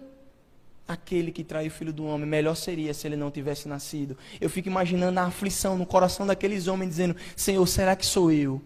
aquele 0.90 1.30
que 1.30 1.44
traiu 1.44 1.68
o 1.68 1.72
filho 1.72 1.92
do 1.92 2.04
homem, 2.04 2.26
melhor 2.26 2.56
seria 2.56 2.92
se 2.92 3.06
ele 3.06 3.16
não 3.16 3.30
tivesse 3.30 3.68
nascido. 3.68 4.18
Eu 4.40 4.50
fico 4.50 4.68
imaginando 4.68 5.20
a 5.20 5.24
aflição 5.24 5.78
no 5.78 5.86
coração 5.86 6.26
daqueles 6.26 6.66
homens, 6.66 6.90
dizendo: 6.90 7.16
Senhor, 7.36 7.66
será 7.66 7.94
que 7.96 8.04
sou 8.04 8.30
eu? 8.32 8.60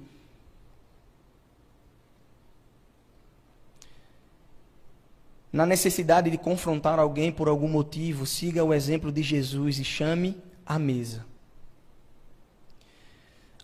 Na 5.55 5.65
necessidade 5.65 6.33
de 6.33 6.37
confrontar 6.37 6.99
alguém 6.99 7.31
por 7.31 7.47
algum 7.47 7.69
motivo, 7.69 8.27
siga 8.27 8.65
o 8.65 8.75
exemplo 8.75 9.13
de 9.13 9.23
Jesus 9.23 9.79
e 9.79 9.85
chame 9.85 10.37
a 10.67 10.81
mesa. 10.81 11.25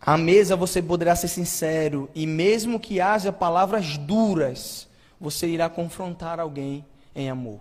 À 0.01 0.17
mesa 0.17 0.55
você 0.55 0.81
poderá 0.81 1.17
ser 1.17 1.27
sincero 1.27 2.09
e 2.15 2.29
mesmo 2.29 2.79
que 2.79 3.01
haja 3.01 3.33
palavras 3.33 3.99
duras, 3.99 4.89
você 5.21 5.49
irá 5.49 5.69
confrontar 5.69 6.39
alguém 6.39 6.87
em 7.13 7.29
amor. 7.29 7.59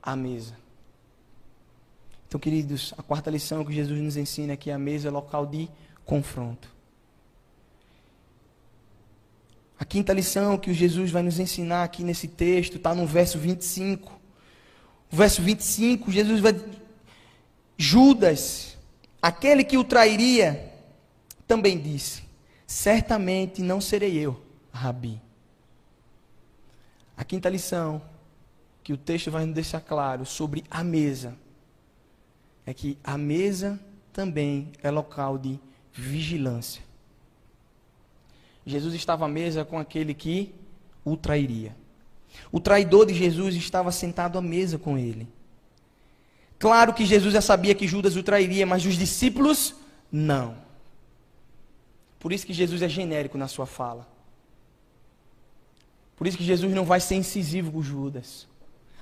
À 0.00 0.14
mesa. 0.14 0.54
Então, 2.28 2.38
queridos, 2.38 2.94
a 2.96 3.02
quarta 3.02 3.32
lição 3.32 3.64
que 3.64 3.72
Jesus 3.72 4.00
nos 4.00 4.16
ensina 4.16 4.52
é 4.52 4.56
que 4.56 4.70
a 4.70 4.78
mesa 4.78 5.08
é 5.08 5.10
local 5.10 5.44
de 5.44 5.68
confronto. 6.04 6.72
A 9.78 9.84
quinta 9.84 10.12
lição 10.12 10.58
que 10.58 10.70
o 10.70 10.74
Jesus 10.74 11.10
vai 11.10 11.22
nos 11.22 11.38
ensinar 11.38 11.84
aqui 11.84 12.02
nesse 12.02 12.26
texto 12.26 12.76
está 12.76 12.94
no 12.94 13.06
verso 13.06 13.38
25. 13.38 14.20
O 15.10 15.16
verso 15.16 15.40
25, 15.40 16.10
Jesus 16.10 16.40
vai. 16.40 16.54
Judas, 17.76 18.76
aquele 19.22 19.62
que 19.62 19.78
o 19.78 19.84
trairia, 19.84 20.72
também 21.46 21.78
disse: 21.78 22.22
Certamente 22.66 23.62
não 23.62 23.80
serei 23.80 24.18
eu, 24.18 24.42
Rabi. 24.72 25.20
A 27.16 27.24
quinta 27.24 27.48
lição 27.48 28.02
que 28.82 28.92
o 28.92 28.96
texto 28.96 29.30
vai 29.30 29.44
nos 29.44 29.54
deixar 29.54 29.80
claro 29.80 30.26
sobre 30.26 30.64
a 30.70 30.82
mesa 30.82 31.36
é 32.66 32.74
que 32.74 32.98
a 33.02 33.16
mesa 33.16 33.80
também 34.12 34.72
é 34.82 34.90
local 34.90 35.38
de 35.38 35.58
vigilância. 35.92 36.87
Jesus 38.68 38.94
estava 38.94 39.24
à 39.24 39.28
mesa 39.28 39.64
com 39.64 39.78
aquele 39.78 40.12
que 40.14 40.54
o 41.04 41.16
trairia. 41.16 41.74
O 42.52 42.60
traidor 42.60 43.06
de 43.06 43.14
Jesus 43.14 43.54
estava 43.54 43.90
sentado 43.90 44.38
à 44.38 44.42
mesa 44.42 44.78
com 44.78 44.98
ele. 44.98 45.26
Claro 46.58 46.92
que 46.92 47.06
Jesus 47.06 47.32
já 47.32 47.40
sabia 47.40 47.74
que 47.74 47.86
Judas 47.86 48.16
o 48.16 48.22
trairia, 48.22 48.66
mas 48.66 48.84
os 48.84 48.96
discípulos 48.96 49.74
não. 50.10 50.56
Por 52.18 52.32
isso 52.32 52.46
que 52.46 52.52
Jesus 52.52 52.82
é 52.82 52.88
genérico 52.88 53.38
na 53.38 53.48
sua 53.48 53.64
fala. 53.64 54.06
Por 56.16 56.26
isso 56.26 56.36
que 56.36 56.44
Jesus 56.44 56.74
não 56.74 56.84
vai 56.84 57.00
ser 57.00 57.14
incisivo 57.14 57.70
com 57.70 57.82
Judas. 57.82 58.48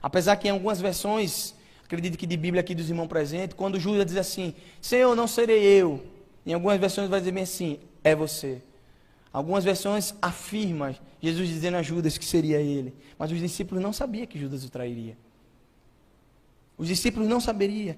Apesar 0.03 0.37
que 0.37 0.49
em 0.49 0.51
algumas 0.51 0.81
versões, 0.81 1.55
acredito 1.85 2.19
que 2.19 2.27
de 2.27 2.37
Bíblia 2.37 2.61
aqui 2.61 2.75
dos 2.75 2.91
irmãos 2.91 3.09
presentes, 3.09 3.57
quando 3.57 3.81
Judas 3.81 4.07
diz 4.07 4.17
assim: 4.17 4.55
Senhor, 4.81 5.17
não 5.17 5.27
serei 5.27 5.65
eu. 5.65 6.05
Em 6.45 6.53
algumas 6.53 6.79
versões 6.79 7.09
vai 7.09 7.19
dizer 7.19 7.33
bem 7.33 7.45
assim: 7.45 7.81
é 8.05 8.15
você. 8.15 8.63
Algumas 9.37 9.65
versões 9.65 10.15
afirmam 10.23 10.97
Jesus 11.21 11.47
dizendo 11.51 11.77
a 11.77 11.83
Judas 11.83 12.17
que 12.17 12.25
seria 12.25 12.59
ele. 12.59 12.95
Mas 13.19 13.31
os 13.31 13.39
discípulos 13.39 13.83
não 13.83 13.93
sabiam 13.93 14.27
que 14.27 14.39
Judas 14.39 14.65
o 14.65 14.71
trairia. 14.71 15.15
Os 16.79 16.89
discípulos 16.89 17.29
não 17.29 17.39
saberiam. 17.39 17.95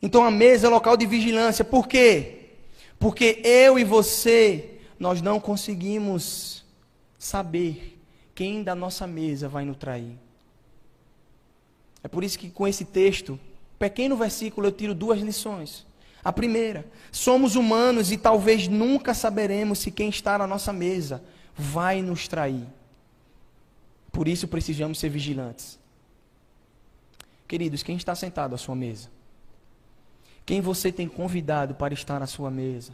Então 0.00 0.24
a 0.24 0.30
mesa 0.30 0.66
é 0.66 0.70
local 0.70 0.96
de 0.96 1.04
vigilância. 1.04 1.62
Por 1.62 1.86
quê? 1.86 2.52
Porque 2.98 3.42
eu 3.44 3.78
e 3.78 3.84
você, 3.84 4.78
nós 4.98 5.20
não 5.20 5.38
conseguimos 5.38 6.64
saber 7.18 8.00
quem 8.34 8.62
da 8.62 8.74
nossa 8.74 9.06
mesa 9.06 9.46
vai 9.46 9.66
nos 9.66 9.76
trair. 9.76 10.18
É 12.02 12.08
por 12.08 12.24
isso 12.24 12.38
que 12.38 12.48
com 12.48 12.66
esse 12.66 12.86
texto, 12.86 13.38
pequeno 13.78 14.16
versículo, 14.16 14.68
eu 14.68 14.72
tiro 14.72 14.94
duas 14.94 15.20
lições. 15.20 15.86
A 16.24 16.32
primeira, 16.32 16.84
somos 17.12 17.54
humanos 17.54 18.10
e 18.10 18.16
talvez 18.16 18.66
nunca 18.68 19.14
saberemos 19.14 19.78
se 19.78 19.90
quem 19.90 20.08
está 20.08 20.36
na 20.36 20.46
nossa 20.46 20.72
mesa 20.72 21.22
vai 21.54 22.02
nos 22.02 22.26
trair. 22.26 22.66
Por 24.10 24.26
isso 24.26 24.48
precisamos 24.48 24.98
ser 24.98 25.08
vigilantes. 25.08 25.78
Queridos, 27.46 27.82
quem 27.82 27.96
está 27.96 28.14
sentado 28.14 28.54
à 28.54 28.58
sua 28.58 28.74
mesa? 28.74 29.08
Quem 30.44 30.60
você 30.60 30.90
tem 30.90 31.08
convidado 31.08 31.74
para 31.74 31.94
estar 31.94 32.22
à 32.22 32.26
sua 32.26 32.50
mesa? 32.50 32.92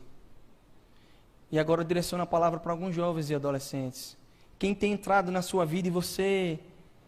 E 1.50 1.58
agora 1.58 1.82
eu 1.82 1.86
direciono 1.86 2.24
a 2.24 2.26
palavra 2.26 2.58
para 2.58 2.72
alguns 2.72 2.94
jovens 2.94 3.30
e 3.30 3.34
adolescentes. 3.34 4.16
Quem 4.58 4.74
tem 4.74 4.92
entrado 4.92 5.30
na 5.30 5.42
sua 5.42 5.64
vida 5.64 5.88
e 5.88 5.90
você, 5.90 6.58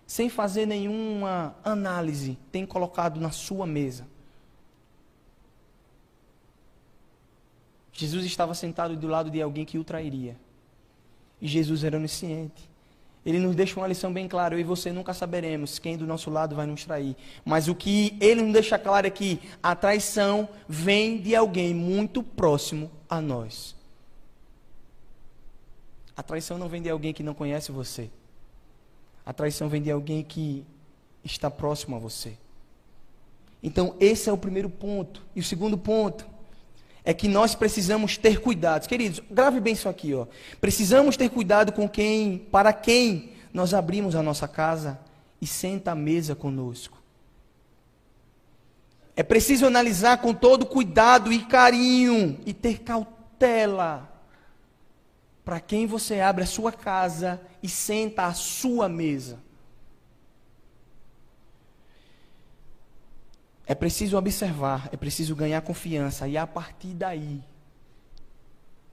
sem 0.06 0.28
fazer 0.28 0.66
nenhuma 0.66 1.56
análise, 1.64 2.38
tem 2.50 2.64
colocado 2.64 3.20
na 3.20 3.30
sua 3.30 3.66
mesa? 3.66 4.06
Jesus 7.96 8.26
estava 8.26 8.52
sentado 8.52 8.94
do 8.94 9.08
lado 9.08 9.30
de 9.30 9.40
alguém 9.40 9.64
que 9.64 9.78
o 9.78 9.84
trairia. 9.84 10.36
E 11.40 11.48
Jesus 11.48 11.82
era 11.82 11.96
onisciente. 11.96 12.68
Ele 13.24 13.38
nos 13.40 13.56
deixa 13.56 13.80
uma 13.80 13.88
lição 13.88 14.12
bem 14.12 14.28
clara. 14.28 14.54
Eu 14.54 14.60
e 14.60 14.64
você 14.64 14.92
nunca 14.92 15.14
saberemos 15.14 15.78
quem 15.78 15.96
do 15.96 16.06
nosso 16.06 16.30
lado 16.30 16.54
vai 16.54 16.66
nos 16.66 16.84
trair. 16.84 17.16
Mas 17.44 17.68
o 17.68 17.74
que 17.74 18.16
ele 18.20 18.42
nos 18.42 18.52
deixa 18.52 18.78
claro 18.78 19.06
é 19.06 19.10
que 19.10 19.40
a 19.62 19.74
traição 19.74 20.48
vem 20.68 21.20
de 21.20 21.34
alguém 21.34 21.74
muito 21.74 22.22
próximo 22.22 22.90
a 23.08 23.20
nós. 23.20 23.74
A 26.16 26.22
traição 26.22 26.58
não 26.58 26.68
vem 26.68 26.82
de 26.82 26.90
alguém 26.90 27.12
que 27.12 27.22
não 27.22 27.34
conhece 27.34 27.72
você. 27.72 28.10
A 29.24 29.32
traição 29.32 29.68
vem 29.68 29.82
de 29.82 29.90
alguém 29.90 30.22
que 30.22 30.64
está 31.24 31.50
próximo 31.50 31.96
a 31.96 31.98
você. 31.98 32.36
Então, 33.62 33.96
esse 33.98 34.28
é 34.28 34.32
o 34.32 34.38
primeiro 34.38 34.70
ponto. 34.70 35.22
E 35.34 35.40
o 35.40 35.44
segundo 35.44 35.76
ponto 35.76 36.35
é 37.06 37.14
que 37.14 37.28
nós 37.28 37.54
precisamos 37.54 38.18
ter 38.18 38.40
cuidado. 38.40 38.88
Queridos, 38.88 39.22
grave 39.30 39.60
bem 39.60 39.74
isso 39.74 39.88
aqui, 39.88 40.12
ó. 40.12 40.26
Precisamos 40.60 41.16
ter 41.16 41.30
cuidado 41.30 41.72
com 41.72 41.88
quem, 41.88 42.36
para 42.50 42.72
quem 42.72 43.30
nós 43.54 43.72
abrimos 43.72 44.16
a 44.16 44.22
nossa 44.24 44.48
casa 44.48 44.98
e 45.40 45.46
senta 45.46 45.92
à 45.92 45.94
mesa 45.94 46.34
conosco. 46.34 46.98
É 49.14 49.22
preciso 49.22 49.66
analisar 49.66 50.18
com 50.18 50.34
todo 50.34 50.66
cuidado 50.66 51.32
e 51.32 51.44
carinho 51.44 52.40
e 52.44 52.52
ter 52.52 52.80
cautela 52.80 54.12
para 55.44 55.60
quem 55.60 55.86
você 55.86 56.20
abre 56.20 56.42
a 56.42 56.46
sua 56.46 56.72
casa 56.72 57.40
e 57.62 57.68
senta 57.68 58.26
à 58.26 58.34
sua 58.34 58.88
mesa. 58.88 59.38
É 63.66 63.74
preciso 63.74 64.16
observar, 64.16 64.88
é 64.92 64.96
preciso 64.96 65.34
ganhar 65.34 65.60
confiança 65.60 66.28
e 66.28 66.36
a 66.36 66.46
partir 66.46 66.94
daí 66.94 67.42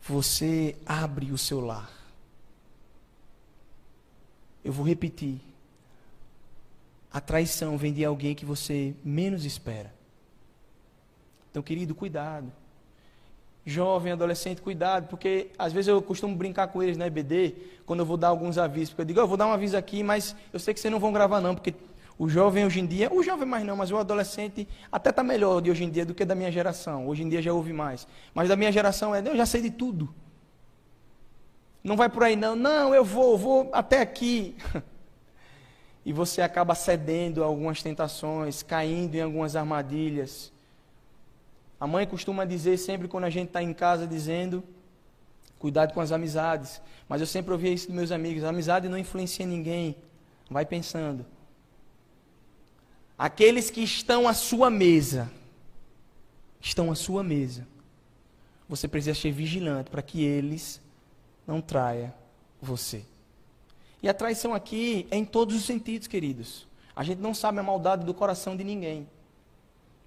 você 0.01 0.75
abre 0.85 1.31
o 1.31 1.37
seu 1.37 1.61
lar. 1.61 1.91
Eu 4.63 4.73
vou 4.73 4.85
repetir. 4.85 5.39
A 7.11 7.21
traição 7.21 7.77
vem 7.77 7.93
de 7.93 8.03
alguém 8.03 8.33
que 8.33 8.45
você 8.45 8.95
menos 9.03 9.45
espera. 9.45 9.93
Então, 11.51 11.61
querido, 11.61 11.93
cuidado. 11.93 12.51
Jovem, 13.65 14.11
adolescente, 14.11 14.61
cuidado, 14.61 15.07
porque 15.07 15.51
às 15.57 15.71
vezes 15.71 15.87
eu 15.87 16.01
costumo 16.01 16.35
brincar 16.35 16.67
com 16.67 16.81
eles 16.81 16.97
na 16.97 17.05
EBD, 17.05 17.55
quando 17.85 17.99
eu 17.99 18.05
vou 18.05 18.17
dar 18.17 18.29
alguns 18.29 18.57
avisos, 18.57 18.89
porque 18.89 19.03
eu 19.03 19.05
digo, 19.05 19.19
oh, 19.19 19.23
eu 19.23 19.27
vou 19.27 19.37
dar 19.37 19.47
um 19.47 19.53
aviso 19.53 19.77
aqui, 19.77 20.01
mas 20.03 20.35
eu 20.51 20.59
sei 20.59 20.73
que 20.73 20.79
vocês 20.79 20.91
não 20.91 20.99
vão 20.99 21.13
gravar 21.13 21.39
não, 21.39 21.53
porque 21.53 21.73
o 22.23 22.29
jovem 22.29 22.65
hoje 22.65 22.79
em 22.79 22.85
dia, 22.85 23.13
o 23.13 23.21
jovem 23.21 23.45
mais 23.45 23.65
não, 23.65 23.75
mas 23.75 23.91
o 23.91 23.97
adolescente 23.97 24.65
até 24.89 25.09
está 25.09 25.21
melhor 25.21 25.61
de 25.61 25.69
hoje 25.69 25.83
em 25.83 25.89
dia 25.89 26.05
do 26.05 26.13
que 26.13 26.23
da 26.23 26.33
minha 26.33 26.49
geração. 26.49 27.05
Hoje 27.05 27.21
em 27.21 27.27
dia 27.27 27.41
já 27.41 27.51
ouve 27.51 27.73
mais. 27.73 28.07
Mas 28.33 28.47
da 28.47 28.55
minha 28.55 28.71
geração 28.71 29.13
é, 29.13 29.19
eu 29.19 29.35
já 29.35 29.45
sei 29.45 29.61
de 29.61 29.69
tudo. 29.69 30.15
Não 31.83 31.97
vai 31.97 32.07
por 32.07 32.23
aí 32.23 32.37
não. 32.37 32.55
Não, 32.55 32.95
eu 32.95 33.03
vou, 33.03 33.37
vou 33.37 33.69
até 33.73 33.99
aqui. 33.99 34.55
E 36.05 36.11
você 36.11 36.41
acaba 36.41 36.75
cedendo 36.75 37.41
a 37.41 37.45
algumas 37.45 37.81
tentações, 37.81 38.61
caindo 38.61 39.15
em 39.15 39.21
algumas 39.21 39.55
armadilhas. 39.55 40.51
A 41.79 41.87
mãe 41.87 42.05
costuma 42.05 42.43
dizer 42.43 42.75
sempre 42.75 43.07
quando 43.07 43.23
a 43.23 43.29
gente 43.29 43.47
está 43.47 43.63
em 43.63 43.73
casa, 43.73 44.05
dizendo, 44.05 44.61
cuidado 45.57 45.93
com 45.93 46.01
as 46.01 46.11
amizades. 46.11 46.81
Mas 47.07 47.21
eu 47.21 47.27
sempre 47.27 47.53
ouvia 47.53 47.71
isso 47.71 47.87
dos 47.87 47.95
meus 47.95 48.11
amigos, 48.11 48.43
a 48.43 48.49
amizade 48.49 48.89
não 48.89 48.97
influencia 48.97 49.45
ninguém. 49.45 49.95
Vai 50.49 50.65
pensando. 50.65 51.25
Aqueles 53.23 53.69
que 53.69 53.79
estão 53.79 54.27
à 54.27 54.33
sua 54.33 54.69
mesa, 54.69 55.31
estão 56.59 56.91
à 56.91 56.95
sua 56.95 57.23
mesa. 57.23 57.65
Você 58.67 58.85
precisa 58.85 59.17
ser 59.17 59.31
vigilante 59.31 59.89
para 59.89 60.01
que 60.01 60.21
eles 60.21 60.81
não 61.47 61.61
traia 61.61 62.13
você. 62.61 63.05
E 64.01 64.09
a 64.09 64.13
traição 64.13 64.53
aqui 64.53 65.07
é 65.09 65.15
em 65.15 65.23
todos 65.23 65.55
os 65.55 65.63
sentidos, 65.63 66.05
queridos. 66.05 66.67
A 66.93 67.01
gente 67.01 67.19
não 67.19 67.33
sabe 67.33 67.59
a 67.59 67.63
maldade 67.63 68.05
do 68.05 68.13
coração 68.13 68.57
de 68.57 68.63
ninguém. 68.65 69.07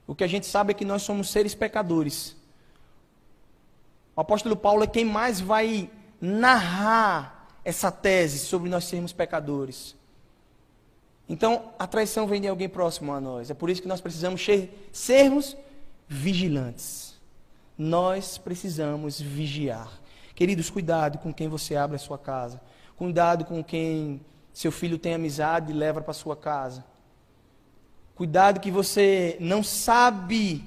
O 0.06 0.14
que 0.14 0.22
a 0.22 0.28
gente 0.28 0.44
sabe 0.44 0.72
é 0.72 0.74
que 0.74 0.84
nós 0.84 1.00
somos 1.00 1.30
seres 1.30 1.54
pecadores. 1.54 2.36
O 4.14 4.20
apóstolo 4.20 4.56
Paulo 4.56 4.84
é 4.84 4.86
quem 4.86 5.06
mais 5.06 5.40
vai 5.40 5.90
narrar 6.20 7.48
essa 7.64 7.90
tese 7.90 8.40
sobre 8.40 8.68
nós 8.68 8.84
sermos 8.84 9.14
pecadores. 9.14 9.96
Então, 11.28 11.72
a 11.78 11.86
traição 11.86 12.26
vem 12.26 12.40
de 12.40 12.48
alguém 12.48 12.68
próximo 12.68 13.12
a 13.12 13.20
nós. 13.20 13.50
É 13.50 13.54
por 13.54 13.68
isso 13.68 13.82
que 13.82 13.88
nós 13.88 14.00
precisamos 14.00 14.44
ser, 14.44 14.88
sermos 14.92 15.56
vigilantes. 16.08 17.16
Nós 17.76 18.38
precisamos 18.38 19.20
vigiar. 19.20 20.00
Queridos, 20.34 20.70
cuidado 20.70 21.18
com 21.18 21.34
quem 21.34 21.48
você 21.48 21.74
abre 21.74 21.96
a 21.96 21.98
sua 21.98 22.18
casa. 22.18 22.60
Cuidado 22.96 23.44
com 23.44 23.62
quem 23.62 24.20
seu 24.52 24.70
filho 24.70 24.98
tem 24.98 25.14
amizade 25.14 25.72
e 25.72 25.74
leva 25.74 26.00
para 26.00 26.14
sua 26.14 26.36
casa. 26.36 26.84
Cuidado 28.14 28.60
que 28.60 28.70
você 28.70 29.36
não 29.40 29.62
sabe 29.62 30.64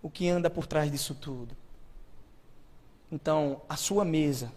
o 0.00 0.08
que 0.08 0.28
anda 0.28 0.48
por 0.48 0.66
trás 0.66 0.90
disso 0.90 1.14
tudo. 1.14 1.54
Então, 3.10 3.60
a 3.68 3.76
sua 3.76 4.04
mesa, 4.04 4.50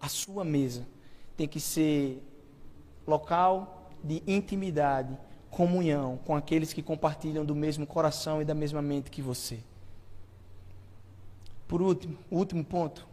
a 0.00 0.08
sua 0.08 0.44
mesa 0.44 0.86
tem 1.36 1.48
que 1.48 1.60
ser 1.60 2.22
local 3.06 3.81
de 4.02 4.22
intimidade, 4.26 5.16
comunhão 5.50 6.18
com 6.24 6.34
aqueles 6.34 6.72
que 6.72 6.82
compartilham 6.82 7.44
do 7.44 7.54
mesmo 7.54 7.86
coração 7.86 8.40
e 8.40 8.44
da 8.44 8.54
mesma 8.54 8.80
mente 8.80 9.10
que 9.10 9.20
você. 9.20 9.58
Por 11.68 11.80
último, 11.80 12.18
o 12.30 12.36
último 12.36 12.64
ponto 12.64 13.06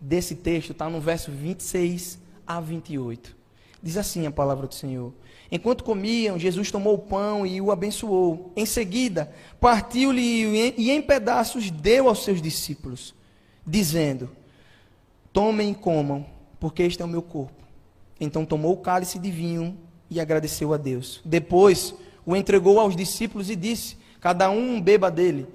desse 0.00 0.34
texto 0.34 0.72
está 0.72 0.88
no 0.88 1.00
verso 1.00 1.30
26 1.30 2.18
a 2.46 2.60
28. 2.60 3.36
Diz 3.82 3.96
assim 3.96 4.26
a 4.26 4.30
palavra 4.30 4.66
do 4.66 4.74
Senhor: 4.74 5.12
Enquanto 5.50 5.84
comiam, 5.84 6.38
Jesus 6.38 6.70
tomou 6.70 6.94
o 6.94 6.98
pão 6.98 7.46
e 7.46 7.60
o 7.60 7.70
abençoou. 7.70 8.52
Em 8.56 8.66
seguida, 8.66 9.32
partiu-lhe 9.60 10.74
e 10.76 10.90
em 10.90 11.00
pedaços 11.00 11.70
deu 11.70 12.08
aos 12.08 12.24
seus 12.24 12.42
discípulos, 12.42 13.14
dizendo: 13.66 14.30
Tomem 15.32 15.70
e 15.70 15.74
comam, 15.74 16.26
porque 16.58 16.82
este 16.82 17.00
é 17.00 17.04
o 17.04 17.08
meu 17.08 17.22
corpo. 17.22 17.55
Então 18.20 18.44
tomou 18.44 18.72
o 18.72 18.78
cálice 18.78 19.18
de 19.18 19.30
vinho 19.30 19.76
e 20.10 20.20
agradeceu 20.20 20.72
a 20.72 20.76
Deus. 20.76 21.20
Depois 21.24 21.94
o 22.24 22.34
entregou 22.34 22.80
aos 22.80 22.96
discípulos 22.96 23.50
e 23.50 23.56
disse: 23.56 23.96
Cada 24.20 24.50
um 24.50 24.80
beba 24.80 25.10
dele, 25.10 25.46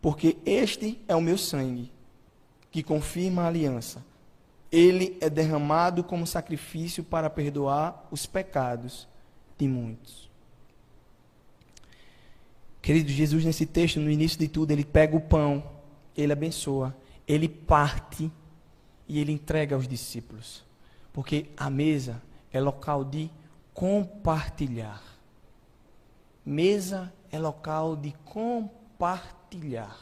porque 0.00 0.36
este 0.44 1.00
é 1.06 1.14
o 1.14 1.20
meu 1.20 1.38
sangue, 1.38 1.90
que 2.70 2.82
confirma 2.82 3.42
a 3.42 3.46
aliança. 3.46 4.04
Ele 4.70 5.16
é 5.20 5.28
derramado 5.28 6.02
como 6.02 6.26
sacrifício 6.26 7.04
para 7.04 7.28
perdoar 7.28 8.08
os 8.10 8.26
pecados 8.26 9.06
de 9.58 9.68
muitos. 9.68 10.30
Querido 12.80 13.10
Jesus, 13.10 13.44
nesse 13.44 13.64
texto, 13.64 14.00
no 14.00 14.10
início 14.10 14.38
de 14.38 14.48
tudo, 14.48 14.72
ele 14.72 14.84
pega 14.84 15.16
o 15.16 15.20
pão, 15.20 15.62
ele 16.16 16.32
abençoa, 16.32 16.96
ele 17.28 17.48
parte 17.48 18.30
e 19.06 19.20
ele 19.20 19.30
entrega 19.30 19.76
aos 19.76 19.86
discípulos. 19.86 20.64
Porque 21.12 21.46
a 21.56 21.68
mesa 21.68 22.22
é 22.52 22.60
local 22.60 23.04
de 23.04 23.30
compartilhar. 23.74 25.02
Mesa 26.44 27.12
é 27.30 27.38
local 27.38 27.96
de 27.96 28.12
compartilhar. 28.24 29.98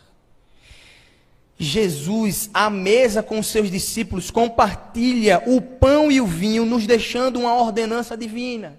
Jesus, 1.62 2.48
à 2.54 2.70
mesa 2.70 3.22
com 3.22 3.42
seus 3.42 3.70
discípulos, 3.70 4.30
compartilha 4.30 5.42
o 5.46 5.60
pão 5.60 6.10
e 6.10 6.18
o 6.18 6.26
vinho, 6.26 6.64
nos 6.64 6.86
deixando 6.86 7.38
uma 7.38 7.54
ordenança 7.54 8.16
divina. 8.16 8.78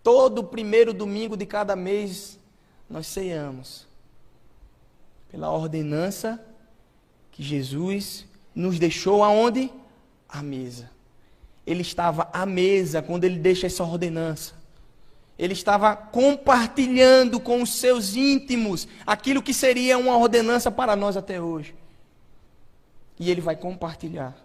Todo 0.00 0.44
primeiro 0.44 0.92
domingo 0.92 1.36
de 1.36 1.44
cada 1.44 1.74
mês, 1.74 2.38
nós 2.88 3.08
ceiamos. 3.08 3.84
Pela 5.28 5.50
ordenança 5.50 6.40
que 7.32 7.42
Jesus 7.42 8.26
nos 8.54 8.78
deixou 8.78 9.24
aonde? 9.24 9.72
À 10.32 10.42
mesa. 10.42 10.90
Ele 11.66 11.82
estava 11.82 12.28
à 12.32 12.46
mesa 12.46 13.02
quando 13.02 13.24
ele 13.24 13.38
deixa 13.38 13.66
essa 13.66 13.84
ordenança. 13.84 14.54
Ele 15.38 15.52
estava 15.52 15.96
compartilhando 15.96 17.40
com 17.40 17.62
os 17.62 17.74
seus 17.74 18.14
íntimos 18.14 18.86
aquilo 19.06 19.42
que 19.42 19.54
seria 19.54 19.96
uma 19.96 20.16
ordenança 20.16 20.70
para 20.70 20.94
nós 20.94 21.16
até 21.16 21.40
hoje. 21.40 21.74
E 23.18 23.30
ele 23.30 23.40
vai 23.40 23.56
compartilhar. 23.56 24.36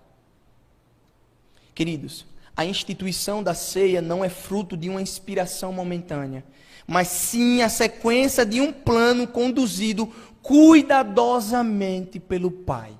Queridos, 1.73 2.25
a 2.55 2.63
instituição 2.65 3.43
da 3.43 3.53
ceia 3.53 4.01
não 4.01 4.23
é 4.23 4.29
fruto 4.29 4.77
de 4.77 4.89
uma 4.89 5.01
inspiração 5.01 5.73
momentânea, 5.73 6.45
mas 6.87 7.09
sim 7.09 7.61
a 7.61 7.67
sequência 7.67 8.45
de 8.45 8.61
um 8.61 8.71
plano 8.71 9.27
conduzido 9.27 10.07
cuidadosamente 10.41 12.19
pelo 12.19 12.49
Pai. 12.49 12.93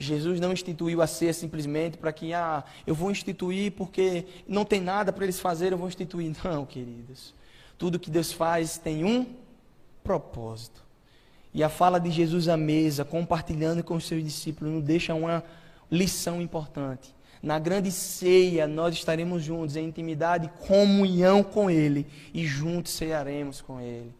Jesus 0.00 0.40
não 0.40 0.50
instituiu 0.50 1.02
a 1.02 1.06
ceia 1.06 1.34
simplesmente 1.34 1.98
para 1.98 2.10
que, 2.10 2.32
ah, 2.32 2.64
eu 2.86 2.94
vou 2.94 3.10
instituir 3.10 3.72
porque 3.72 4.24
não 4.48 4.64
tem 4.64 4.80
nada 4.80 5.12
para 5.12 5.24
eles 5.24 5.38
fazerem, 5.38 5.72
eu 5.72 5.78
vou 5.78 5.88
instituir. 5.88 6.34
Não, 6.42 6.64
queridos. 6.64 7.34
Tudo 7.76 7.98
que 7.98 8.10
Deus 8.10 8.32
faz 8.32 8.78
tem 8.78 9.04
um 9.04 9.26
propósito. 10.02 10.82
E 11.52 11.62
a 11.62 11.68
fala 11.68 12.00
de 12.00 12.10
Jesus 12.10 12.48
à 12.48 12.56
mesa, 12.56 13.04
compartilhando 13.04 13.84
com 13.84 13.94
os 13.94 14.06
seus 14.06 14.24
discípulos, 14.24 14.72
nos 14.72 14.84
deixa 14.84 15.12
uma 15.12 15.44
lição 15.90 16.40
importante. 16.40 17.14
Na 17.42 17.58
grande 17.58 17.92
ceia, 17.92 18.66
nós 18.66 18.94
estaremos 18.94 19.42
juntos 19.42 19.76
em 19.76 19.86
intimidade 19.86 20.50
comunhão 20.66 21.42
com 21.42 21.70
Ele, 21.70 22.06
e 22.32 22.46
juntos 22.46 22.92
cearemos 22.92 23.60
com 23.60 23.78
Ele. 23.80 24.14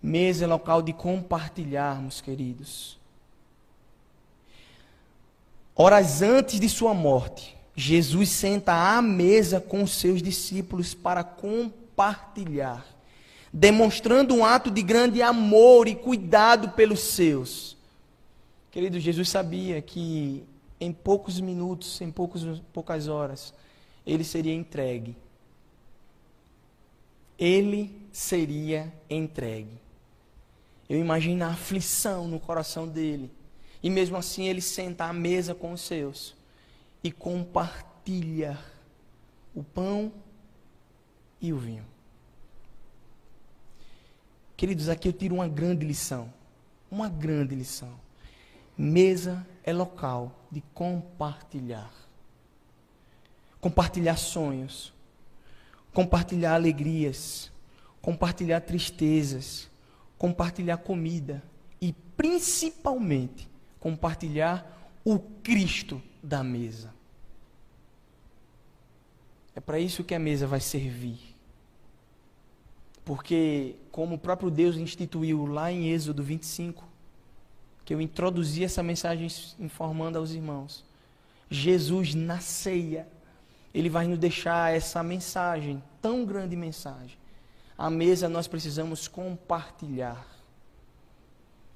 Mesa 0.00 0.44
é 0.44 0.46
local 0.46 0.80
de 0.80 0.92
compartilharmos, 0.92 2.20
queridos. 2.20 2.98
Horas 5.76 6.22
antes 6.22 6.58
de 6.58 6.68
sua 6.68 6.94
morte, 6.94 7.56
Jesus 7.74 8.30
senta 8.30 8.72
à 8.72 9.02
mesa 9.02 9.60
com 9.60 9.82
os 9.82 9.92
seus 9.92 10.22
discípulos 10.22 10.94
para 10.94 11.22
compartilhar 11.22 12.96
demonstrando 13.58 14.34
um 14.34 14.44
ato 14.44 14.70
de 14.70 14.82
grande 14.82 15.22
amor 15.22 15.88
e 15.88 15.94
cuidado 15.94 16.72
pelos 16.72 17.00
seus. 17.00 17.74
Querido, 18.70 19.00
Jesus 19.00 19.30
sabia 19.30 19.80
que 19.80 20.44
em 20.78 20.92
poucos 20.92 21.40
minutos, 21.40 21.98
em 22.02 22.10
poucos, 22.10 22.60
poucas 22.70 23.08
horas, 23.08 23.54
ele 24.06 24.24
seria 24.24 24.52
entregue. 24.52 25.16
Ele 27.38 27.98
seria 28.12 28.92
entregue. 29.08 29.80
Eu 30.86 31.00
imagino 31.00 31.42
a 31.42 31.48
aflição 31.48 32.28
no 32.28 32.38
coração 32.38 32.86
dele. 32.86 33.30
E 33.86 33.90
mesmo 33.90 34.16
assim 34.16 34.48
ele 34.48 34.60
senta 34.60 35.04
à 35.04 35.12
mesa 35.12 35.54
com 35.54 35.70
os 35.70 35.80
seus 35.80 36.34
e 37.04 37.12
compartilha 37.12 38.58
o 39.54 39.62
pão 39.62 40.12
e 41.40 41.52
o 41.52 41.56
vinho. 41.56 41.84
Queridos, 44.56 44.88
aqui 44.88 45.06
eu 45.06 45.12
tiro 45.12 45.36
uma 45.36 45.46
grande 45.46 45.86
lição. 45.86 46.34
Uma 46.90 47.08
grande 47.08 47.54
lição. 47.54 47.92
Mesa 48.76 49.46
é 49.62 49.72
local 49.72 50.36
de 50.50 50.60
compartilhar. 50.74 51.92
Compartilhar 53.60 54.16
sonhos, 54.16 54.92
compartilhar 55.94 56.54
alegrias, 56.54 57.52
compartilhar 58.02 58.62
tristezas, 58.62 59.70
compartilhar 60.18 60.78
comida 60.78 61.40
e 61.80 61.92
principalmente 62.16 63.54
compartilhar 63.80 64.92
o 65.04 65.18
Cristo 65.18 66.02
da 66.22 66.42
mesa. 66.42 66.92
É 69.54 69.60
para 69.60 69.78
isso 69.78 70.04
que 70.04 70.14
a 70.14 70.18
mesa 70.18 70.46
vai 70.46 70.60
servir. 70.60 71.18
Porque, 73.04 73.76
como 73.90 74.16
o 74.16 74.18
próprio 74.18 74.50
Deus 74.50 74.76
instituiu 74.76 75.46
lá 75.46 75.70
em 75.70 75.90
Êxodo 75.90 76.22
25, 76.22 76.84
que 77.84 77.94
eu 77.94 78.00
introduzi 78.00 78.64
essa 78.64 78.82
mensagem 78.82 79.28
informando 79.60 80.18
aos 80.18 80.32
irmãos, 80.32 80.84
Jesus 81.48 82.14
na 82.14 82.40
ceia, 82.40 83.08
ele 83.72 83.88
vai 83.88 84.06
nos 84.06 84.18
deixar 84.18 84.74
essa 84.74 85.02
mensagem, 85.02 85.82
tão 86.02 86.24
grande 86.24 86.56
mensagem. 86.56 87.16
A 87.78 87.88
mesa 87.88 88.28
nós 88.28 88.48
precisamos 88.48 89.06
compartilhar. 89.06 90.26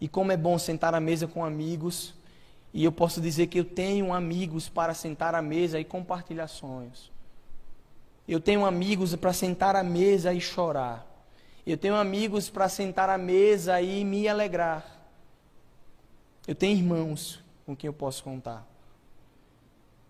E 0.01 0.09
como 0.09 0.33
é 0.33 0.37
bom 0.37 0.59
sentar 0.59 0.95
à 0.95 1.01
mesa 1.01 1.27
com 1.27 1.45
amigos, 1.45 2.15
e 2.73 2.85
eu 2.85 2.93
posso 2.93 3.21
dizer 3.21 3.49
que 3.49 3.59
eu 3.59 3.65
tenho 3.65 4.13
amigos 4.13 4.69
para 4.69 4.95
sentar 4.95 5.35
à 5.35 5.43
mesa 5.43 5.79
e 5.79 5.85
compartilhar 5.85 6.49
sonhos. 6.49 7.11
Eu 8.27 8.41
tenho 8.41 8.65
amigos 8.65 9.15
para 9.17 9.33
sentar 9.33 9.77
à 9.77 9.83
mesa 9.83 10.33
e 10.33 10.41
chorar. 10.41 11.07
Eu 11.67 11.77
tenho 11.77 11.97
amigos 11.97 12.49
para 12.49 12.69
sentar 12.69 13.11
à 13.11 13.19
mesa 13.19 13.81
e 13.81 14.05
me 14.05 14.27
alegrar. 14.29 14.99
Eu 16.47 16.55
tenho 16.55 16.79
irmãos 16.79 17.43
com 17.67 17.77
quem 17.77 17.89
eu 17.89 17.93
posso 17.93 18.23
contar. 18.23 18.67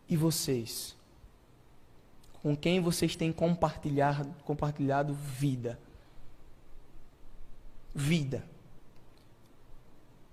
E 0.08 0.16
vocês? 0.16 0.94
com 2.42 2.56
quem 2.56 2.80
vocês 2.80 3.16
têm 3.16 3.32
compartilhado, 3.32 4.34
compartilhado 4.44 5.14
vida. 5.14 5.78
Vida. 7.94 8.44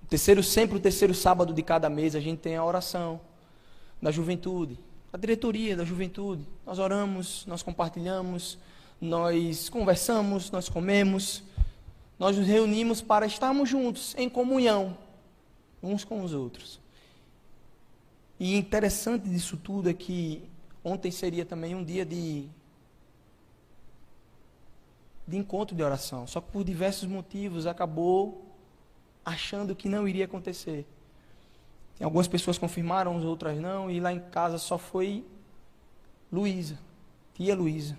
Terceiro, 0.09 0.41
sempre 0.41 0.77
o 0.77 0.79
terceiro 0.79 1.13
sábado 1.13 1.53
de 1.53 1.61
cada 1.61 1.89
mês, 1.89 2.15
a 2.15 2.19
gente 2.19 2.39
tem 2.39 2.55
a 2.55 2.63
oração 2.63 3.19
da 4.01 4.11
juventude, 4.11 4.79
a 5.11 5.17
diretoria 5.17 5.75
da 5.75 5.83
juventude. 5.83 6.47
Nós 6.65 6.79
oramos, 6.79 7.45
nós 7.45 7.61
compartilhamos, 7.61 8.57
nós 9.01 9.69
conversamos, 9.69 10.49
nós 10.51 10.69
comemos, 10.69 11.43
nós 12.17 12.37
nos 12.37 12.47
reunimos 12.47 13.01
para 13.01 13.25
estarmos 13.25 13.69
juntos, 13.69 14.15
em 14.17 14.29
comunhão, 14.29 14.97
uns 15.83 16.03
com 16.03 16.23
os 16.23 16.33
outros. 16.33 16.79
E 18.39 18.55
interessante 18.55 19.27
disso 19.27 19.57
tudo 19.57 19.89
é 19.89 19.93
que 19.93 20.47
Ontem 20.87 21.11
seria 21.11 21.45
também 21.45 21.75
um 21.75 21.83
dia 21.83 22.05
de, 22.05 22.47
de 25.27 25.35
encontro 25.35 25.75
de 25.75 25.83
oração. 25.83 26.25
Só 26.25 26.39
que 26.39 26.49
por 26.49 26.63
diversos 26.63 27.09
motivos 27.09 27.67
acabou 27.67 28.46
achando 29.27 29.75
que 29.75 29.89
não 29.89 30.07
iria 30.07 30.23
acontecer. 30.23 30.85
Algumas 32.01 32.29
pessoas 32.29 32.57
confirmaram, 32.57 33.21
outras 33.25 33.59
não, 33.59 33.91
e 33.91 33.99
lá 33.99 34.13
em 34.13 34.21
casa 34.21 34.57
só 34.57 34.77
foi 34.77 35.25
Luísa, 36.31 36.79
tia 37.33 37.53
Luísa. 37.53 37.97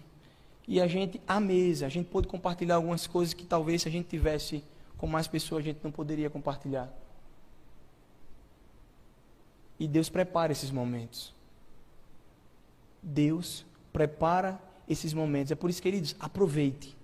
E 0.67 0.81
a 0.81 0.87
gente, 0.87 1.21
à 1.29 1.39
mesa, 1.39 1.85
a 1.85 1.89
gente 1.91 2.09
pôde 2.09 2.27
compartilhar 2.29 2.77
algumas 2.77 3.07
coisas 3.07 3.35
que 3.35 3.45
talvez 3.45 3.83
se 3.83 3.89
a 3.89 3.91
gente 3.91 4.09
tivesse 4.09 4.65
com 4.97 5.07
mais 5.07 5.29
pessoas 5.29 5.61
a 5.61 5.65
gente 5.65 5.81
não 5.85 5.93
poderia 5.93 6.31
compartilhar. 6.31 6.91
E 9.79 9.87
Deus 9.87 10.09
prepara 10.09 10.51
esses 10.51 10.71
momentos. 10.71 11.35
Deus 13.03 13.67
prepara 13.93 14.59
esses 14.89 15.13
momentos. 15.13 15.53
É 15.53 15.55
por 15.55 15.69
isso, 15.69 15.83
queridos, 15.83 16.17
aproveite. 16.19 16.97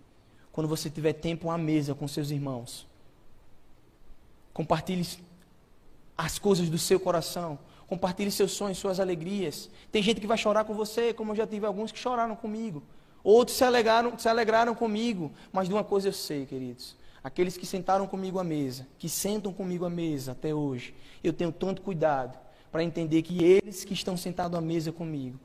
Quando 0.51 0.67
você 0.67 0.89
tiver 0.89 1.13
tempo 1.13 1.51
à 1.51 1.59
mesa 1.59 1.95
com 1.95 2.09
seus 2.09 2.31
irmãos. 2.31 2.87
Compartilhe 4.55 5.07
as 6.17 6.39
coisas 6.39 6.71
do 6.71 6.79
seu 6.79 6.99
coração. 6.99 7.59
Compartilhe 7.87 8.31
seus 8.31 8.53
sonhos, 8.53 8.79
suas 8.79 8.99
alegrias. 8.99 9.69
Tem 9.93 10.03
gente 10.03 10.21
que 10.21 10.27
vai 10.27 10.39
chorar 10.39 10.65
com 10.65 10.73
você, 10.73 11.13
como 11.13 11.33
eu 11.33 11.37
já 11.37 11.47
tive 11.47 11.67
alguns 11.67 11.93
que 11.93 11.99
choraram 11.99 12.35
comigo. 12.35 12.83
Outros 13.23 13.57
se 13.57 13.65
alegraram, 13.65 14.17
se 14.19 14.29
alegraram 14.29 14.75
comigo. 14.75 15.33
Mas 15.53 15.69
de 15.69 15.75
uma 15.75 15.85
coisa 15.85 16.09
eu 16.09 16.13
sei, 16.13 16.47
queridos. 16.47 16.97
Aqueles 17.23 17.57
que 17.57 17.67
sentaram 17.67 18.07
comigo 18.07 18.39
à 18.39 18.45
mesa, 18.45 18.87
que 18.99 19.09
sentam 19.09 19.53
comigo 19.53 19.85
à 19.85 19.91
mesa 19.91 20.33
até 20.33 20.55
hoje, 20.55 20.95
eu 21.23 21.33
tenho 21.33 21.51
tanto 21.51 21.83
cuidado 21.83 22.39
para 22.71 22.85
entender 22.85 23.23
que 23.23 23.43
eles 23.43 23.85
que 23.85 23.95
estão 23.95 24.17
sentados 24.17 24.59
à 24.59 24.61
mesa 24.61 24.93
comigo, 24.93 25.39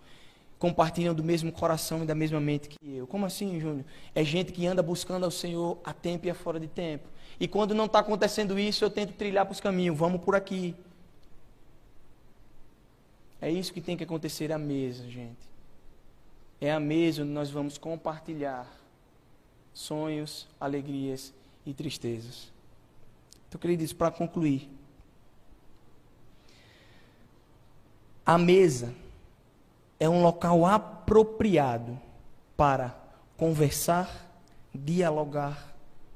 compartilham 0.58 1.14
do 1.14 1.24
mesmo 1.24 1.52
coração 1.54 2.04
e 2.04 2.06
da 2.06 2.14
mesma 2.14 2.40
mente 2.40 2.68
que 2.68 2.98
eu. 2.98 3.08
Como 3.08 3.26
assim, 3.26 3.60
Júnior? 3.62 3.86
É 4.14 4.26
gente 4.26 4.52
que 4.52 4.68
anda 4.68 4.84
buscando 4.84 5.24
ao 5.24 5.32
Senhor 5.32 5.78
a 5.84 5.94
tempo 5.94 6.28
e 6.28 6.30
a 6.30 6.36
fora 6.36 6.60
de 6.60 6.68
tempo. 6.68 7.08
E 7.40 7.48
quando 7.48 7.74
não 7.74 7.86
está 7.86 8.00
acontecendo 8.00 8.60
isso, 8.60 8.84
eu 8.84 8.90
tento 8.90 9.14
trilhar 9.14 9.46
para 9.46 9.54
os 9.54 9.62
caminhos. 9.62 9.98
Vamos 9.98 10.22
por 10.22 10.36
aqui. 10.36 10.76
É 13.42 13.50
isso 13.50 13.72
que 13.72 13.80
tem 13.80 13.96
que 13.96 14.04
acontecer 14.04 14.52
à 14.52 14.58
mesa, 14.58 15.10
gente. 15.10 15.48
É 16.60 16.72
a 16.72 16.80
mesa 16.80 17.24
onde 17.24 17.32
nós 17.32 17.50
vamos 17.50 17.78
compartilhar 17.78 18.68
sonhos, 19.74 20.46
alegrias 20.60 21.34
e 21.66 21.74
tristezas. 21.74 22.52
Então, 23.48 23.60
queridos, 23.60 23.94
para 23.94 24.12
concluir, 24.12 24.70
a 28.26 28.38
mesa 28.38 28.94
é 30.00 30.10
um 30.10 30.22
local 30.22 30.66
apropriado 30.66 31.98
para 32.58 32.96
conversar, 33.38 34.30
dialogar, 34.76 35.74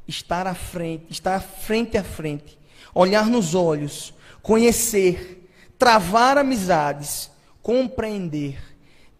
estar 0.08 0.48
à 0.48 0.54
frente, 0.54 1.06
estar 1.10 1.40
frente 1.42 1.98
a 1.98 2.04
frente, 2.04 2.58
olhar 2.94 3.28
nos 3.28 3.56
olhos, 3.56 4.14
conhecer, 4.42 5.50
travar 5.78 6.38
amizades, 6.38 7.32
compreender, 7.62 8.58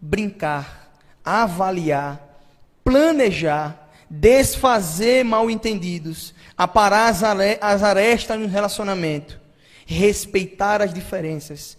brincar, 0.00 0.92
avaliar, 1.24 2.38
planejar, 2.82 3.90
desfazer 4.08 5.24
mal-entendidos, 5.24 6.34
aparar 6.56 7.12
as 7.60 7.82
arestas 7.82 8.38
no 8.38 8.46
relacionamento, 8.46 9.40
respeitar 9.86 10.82
as 10.82 10.92
diferenças 10.92 11.78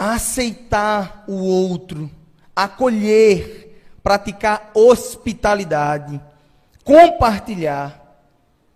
aceitar 0.00 1.24
o 1.28 1.34
outro, 1.34 2.10
acolher, 2.56 3.84
praticar 4.02 4.70
hospitalidade, 4.72 6.18
compartilhar, 6.84 8.24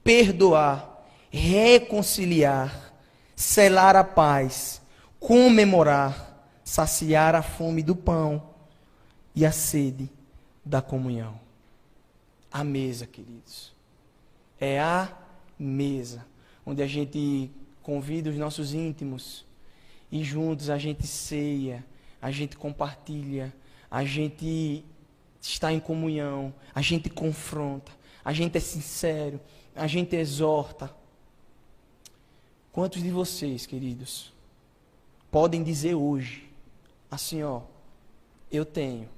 perdoar, 0.02 1.04
reconciliar, 1.30 2.94
selar 3.34 3.96
a 3.96 4.04
paz, 4.04 4.80
comemorar, 5.18 6.48
saciar 6.64 7.34
a 7.34 7.42
fome 7.42 7.82
do 7.82 7.96
pão 7.96 8.50
e 9.34 9.44
a 9.44 9.52
sede 9.52 10.10
da 10.64 10.80
comunhão. 10.80 11.38
A 12.52 12.62
mesa, 12.62 13.06
queridos. 13.06 13.72
É 14.60 14.80
a 14.80 15.12
mesa 15.58 16.24
onde 16.64 16.82
a 16.82 16.86
gente 16.86 17.50
convida 17.82 18.30
os 18.30 18.36
nossos 18.36 18.72
íntimos 18.72 19.44
e 20.10 20.22
juntos 20.22 20.70
a 20.70 20.78
gente 20.78 21.06
ceia, 21.06 21.84
a 22.20 22.30
gente 22.30 22.56
compartilha, 22.56 23.52
a 23.90 24.04
gente 24.04 24.84
está 25.48 25.72
em 25.72 25.80
comunhão, 25.80 26.54
a 26.74 26.80
gente 26.80 27.10
confronta, 27.10 27.92
a 28.24 28.32
gente 28.32 28.56
é 28.56 28.60
sincero, 28.60 29.40
a 29.74 29.86
gente 29.86 30.16
exorta. 30.16 30.90
Quantos 32.72 33.02
de 33.02 33.10
vocês, 33.10 33.66
queridos, 33.66 34.32
podem 35.30 35.62
dizer 35.62 35.94
hoje, 35.94 36.50
assim, 37.10 37.42
ó, 37.42 37.62
eu 38.50 38.64
tenho 38.64 39.08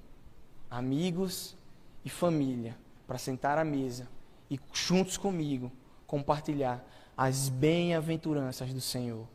amigos 0.70 1.56
e 2.04 2.10
família 2.10 2.76
para 3.06 3.18
sentar 3.18 3.56
à 3.56 3.64
mesa 3.64 4.08
e 4.50 4.58
juntos 4.72 5.16
comigo 5.16 5.70
compartilhar 6.06 6.84
as 7.16 7.48
bem-aventuranças 7.48 8.74
do 8.74 8.80
Senhor. 8.80 9.26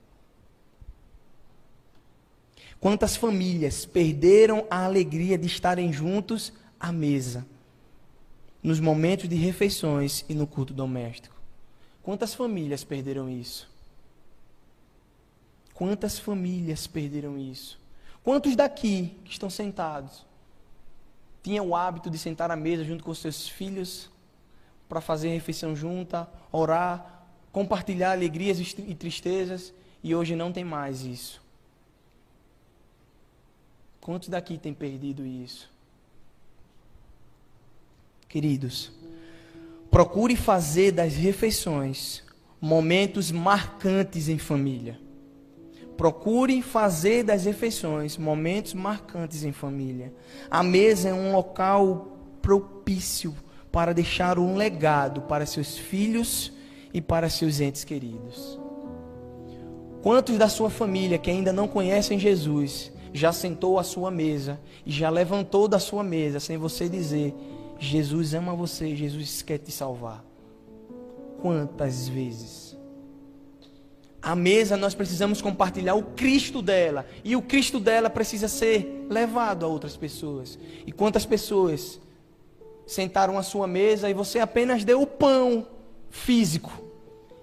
Quantas 2.80 3.16
famílias 3.16 3.86
perderam 3.86 4.66
a 4.70 4.86
alegria 4.86 5.38
de 5.38 5.48
estarem 5.48 5.92
juntos 5.94 6.54
à 6.82 6.92
mesa, 6.92 7.46
nos 8.64 8.80
momentos 8.80 9.30
de 9.30 9.36
refeições 9.36 10.26
e 10.28 10.34
no 10.34 10.48
culto 10.48 10.74
doméstico? 10.74 11.36
Quantas 12.02 12.34
famílias 12.34 12.84
perderam 12.84 13.30
isso? 13.30 13.70
Quantas 15.74 16.18
famílias 16.18 16.88
perderam 16.88 17.38
isso? 17.38 17.80
Quantos 18.24 18.56
daqui 18.56 19.16
que 19.24 19.32
estão 19.32 19.50
sentados 19.50 20.26
tinham 21.44 21.70
o 21.70 21.76
hábito 21.76 22.10
de 22.10 22.18
sentar 22.18 22.52
à 22.52 22.56
mesa 22.56 22.84
junto 22.84 23.04
com 23.04 23.14
seus 23.14 23.48
filhos 23.48 24.10
para 24.90 25.02
fazer 25.02 25.30
refeição 25.30 25.76
junta, 25.76 26.30
orar, 26.52 27.26
compartilhar 27.52 28.12
alegrias 28.12 28.60
e 28.60 28.96
tristezas 28.96 29.74
e 30.04 30.14
hoje 30.14 30.36
não 30.36 30.52
tem 30.52 30.64
mais 30.64 31.02
isso? 31.02 31.42
Quantos 34.00 34.30
daqui 34.30 34.58
têm 34.58 34.74
perdido 34.74 35.26
isso? 35.26 35.71
Queridos, 38.32 38.94
procure 39.90 40.38
fazer 40.38 40.94
das 40.94 41.16
refeições 41.16 42.24
momentos 42.62 43.30
marcantes 43.30 44.30
em 44.30 44.38
família. 44.38 44.98
Procure 45.98 46.62
fazer 46.62 47.24
das 47.24 47.44
refeições 47.44 48.18
momentos 48.18 48.74
marcantes 48.74 49.44
em 49.44 49.52
família. 49.52 50.14
A 50.50 50.64
mesa 50.64 51.10
é 51.10 51.14
um 51.14 51.34
local 51.34 52.18
propício 52.42 53.36
para 53.70 53.94
deixar 53.94 54.40
um 54.40 54.56
legado 54.56 55.24
para 55.24 55.46
seus 55.46 55.78
filhos 55.78 56.54
e 56.94 57.02
para 57.02 57.30
seus 57.30 57.60
entes 57.60 57.84
queridos. 57.84 58.58
Quantos 60.02 60.38
da 60.38 60.48
sua 60.48 60.70
família 60.70 61.18
que 61.18 61.30
ainda 61.30 61.52
não 61.52 61.68
conhecem 61.68 62.18
Jesus 62.18 62.94
já 63.12 63.34
sentou 63.34 63.78
à 63.78 63.84
sua 63.84 64.10
mesa 64.10 64.58
e 64.86 64.92
já 64.92 65.10
levantou 65.10 65.68
da 65.68 65.80
sua 65.80 66.02
mesa 66.02 66.40
sem 66.40 66.58
você 66.58 66.88
dizer: 66.88 67.36
Jesus 67.84 68.36
ama 68.36 68.54
você, 68.54 68.96
Jesus 68.96 69.42
quer 69.42 69.58
te 69.58 69.72
salvar. 69.72 70.24
Quantas 71.42 72.08
vezes? 72.08 72.78
A 74.22 74.36
mesa 74.36 74.78
nós 74.78 74.94
precisamos 74.94 75.42
compartilhar 75.42 75.96
o 75.96 76.04
Cristo 76.04 76.62
dela 76.62 77.08
e 77.24 77.36
o 77.36 77.42
Cristo 77.42 77.80
dela 77.80 78.08
precisa 78.08 78.48
ser 78.48 79.08
levado 79.10 79.66
a 79.66 79.68
outras 79.68 79.98
pessoas. 79.98 80.60
E 80.86 80.92
quantas 80.92 81.26
pessoas 81.26 82.00
sentaram 82.86 83.36
à 83.36 83.42
sua 83.42 83.66
mesa 83.66 84.08
e 84.08 84.14
você 84.14 84.38
apenas 84.38 84.84
deu 84.84 85.02
o 85.02 85.08
pão 85.08 85.66
físico 86.12 86.72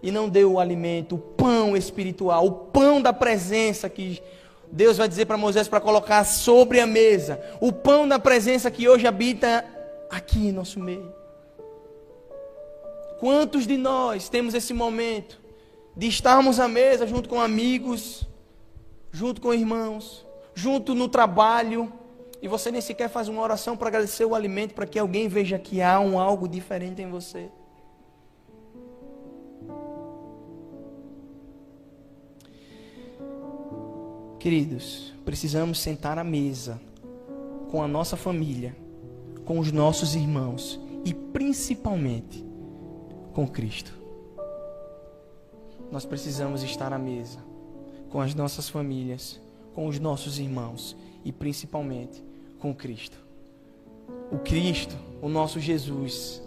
e 0.01 0.13
não 0.13 0.29
deu 0.29 0.53
o 0.53 0.61
alimento, 0.61 1.17
o 1.17 1.19
pão 1.19 1.77
espiritual, 1.77 2.47
o 2.47 2.53
pão 2.53 3.03
da 3.03 3.13
presença 3.13 3.89
que 3.89 4.23
Deus 4.71 4.99
vai 4.99 5.09
dizer 5.09 5.27
para 5.27 5.37
Moisés 5.37 5.67
para 5.67 5.81
colocar 5.81 6.23
sobre 6.23 6.79
a 6.79 6.87
mesa 6.87 7.41
o 7.61 7.73
pão 7.73 8.07
da 8.07 8.21
presença 8.21 8.71
que 8.71 8.89
hoje 8.89 9.05
habita 9.05 9.65
aqui 10.11 10.49
em 10.49 10.53
nosso 10.53 10.81
meio. 10.81 11.13
Quantos 13.19 13.67
de 13.67 13.77
nós 13.77 14.29
temos 14.29 14.55
esse 14.55 14.73
momento 14.73 15.41
de 15.97 16.07
estarmos 16.07 16.61
à 16.61 16.69
mesa 16.69 17.07
junto 17.07 17.29
com 17.29 17.41
amigos, 17.41 18.27
junto 19.11 19.41
com 19.41 19.53
irmãos, 19.53 20.25
junto 20.55 20.95
no 20.95 21.09
trabalho, 21.09 21.93
e 22.41 22.47
você 22.47 22.71
nem 22.71 22.81
sequer 22.81 23.09
faz 23.09 23.29
uma 23.29 23.43
oração 23.43 23.77
para 23.77 23.89
agradecer 23.89 24.25
o 24.25 24.35
alimento, 24.35 24.75
para 24.75 24.87
que 24.87 24.99
alguém 24.99 25.27
veja 25.27 25.59
que 25.59 25.83
há 25.83 25.99
um 25.99 26.19
algo 26.19 26.47
diferente 26.47 27.03
em 27.03 27.11
você? 27.11 27.51
Queridos, 34.39 35.13
precisamos 35.25 35.81
sentar 35.81 36.17
à 36.17 36.23
mesa 36.23 36.81
com 37.69 37.83
a 37.83 37.89
nossa 37.89 38.17
família, 38.17 38.77
com 39.49 39.59
os 39.59 39.73
nossos 39.73 40.15
irmãos 40.15 40.79
e 41.07 41.15
principalmente 41.15 42.45
com 43.33 43.49
Cristo. 43.49 43.95
Nós 45.91 46.05
precisamos 46.05 46.63
estar 46.63 46.93
à 46.93 46.99
mesa 46.99 47.39
com 48.11 48.21
as 48.21 48.35
nossas 48.35 48.69
famílias, 48.69 49.41
com 49.75 49.87
os 49.87 49.99
nossos 49.99 50.39
irmãos 50.39 50.95
e 51.25 51.33
principalmente 51.33 52.23
com 52.59 52.75
Cristo. 52.75 53.17
O 54.31 54.39
Cristo, 54.39 54.95
o 55.23 55.31
nosso 55.31 55.59
Jesus, 55.59 56.43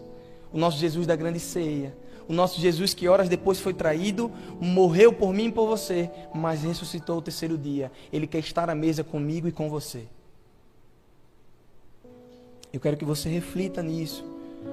o 0.53 0.57
nosso 0.59 0.77
Jesus 0.77 1.07
da 1.07 1.15
grande 1.15 1.39
ceia, 1.39 1.97
o 2.27 2.33
nosso 2.33 2.61
Jesus 2.61 2.93
que 2.93 3.07
horas 3.07 3.27
depois 3.27 3.59
foi 3.59 3.73
traído, 3.73 4.31
morreu 4.59 5.11
por 5.11 5.33
mim 5.33 5.47
e 5.47 5.51
por 5.51 5.65
você, 5.65 6.07
mas 6.35 6.61
ressuscitou 6.61 7.17
o 7.17 7.21
terceiro 7.23 7.57
dia. 7.57 7.91
Ele 8.13 8.27
quer 8.27 8.39
estar 8.39 8.69
à 8.69 8.75
mesa 8.75 9.03
comigo 9.03 9.47
e 9.47 9.51
com 9.51 9.71
você. 9.71 10.07
Eu 12.73 12.79
quero 12.79 12.97
que 12.97 13.05
você 13.05 13.29
reflita 13.29 13.83
nisso. 13.83 14.23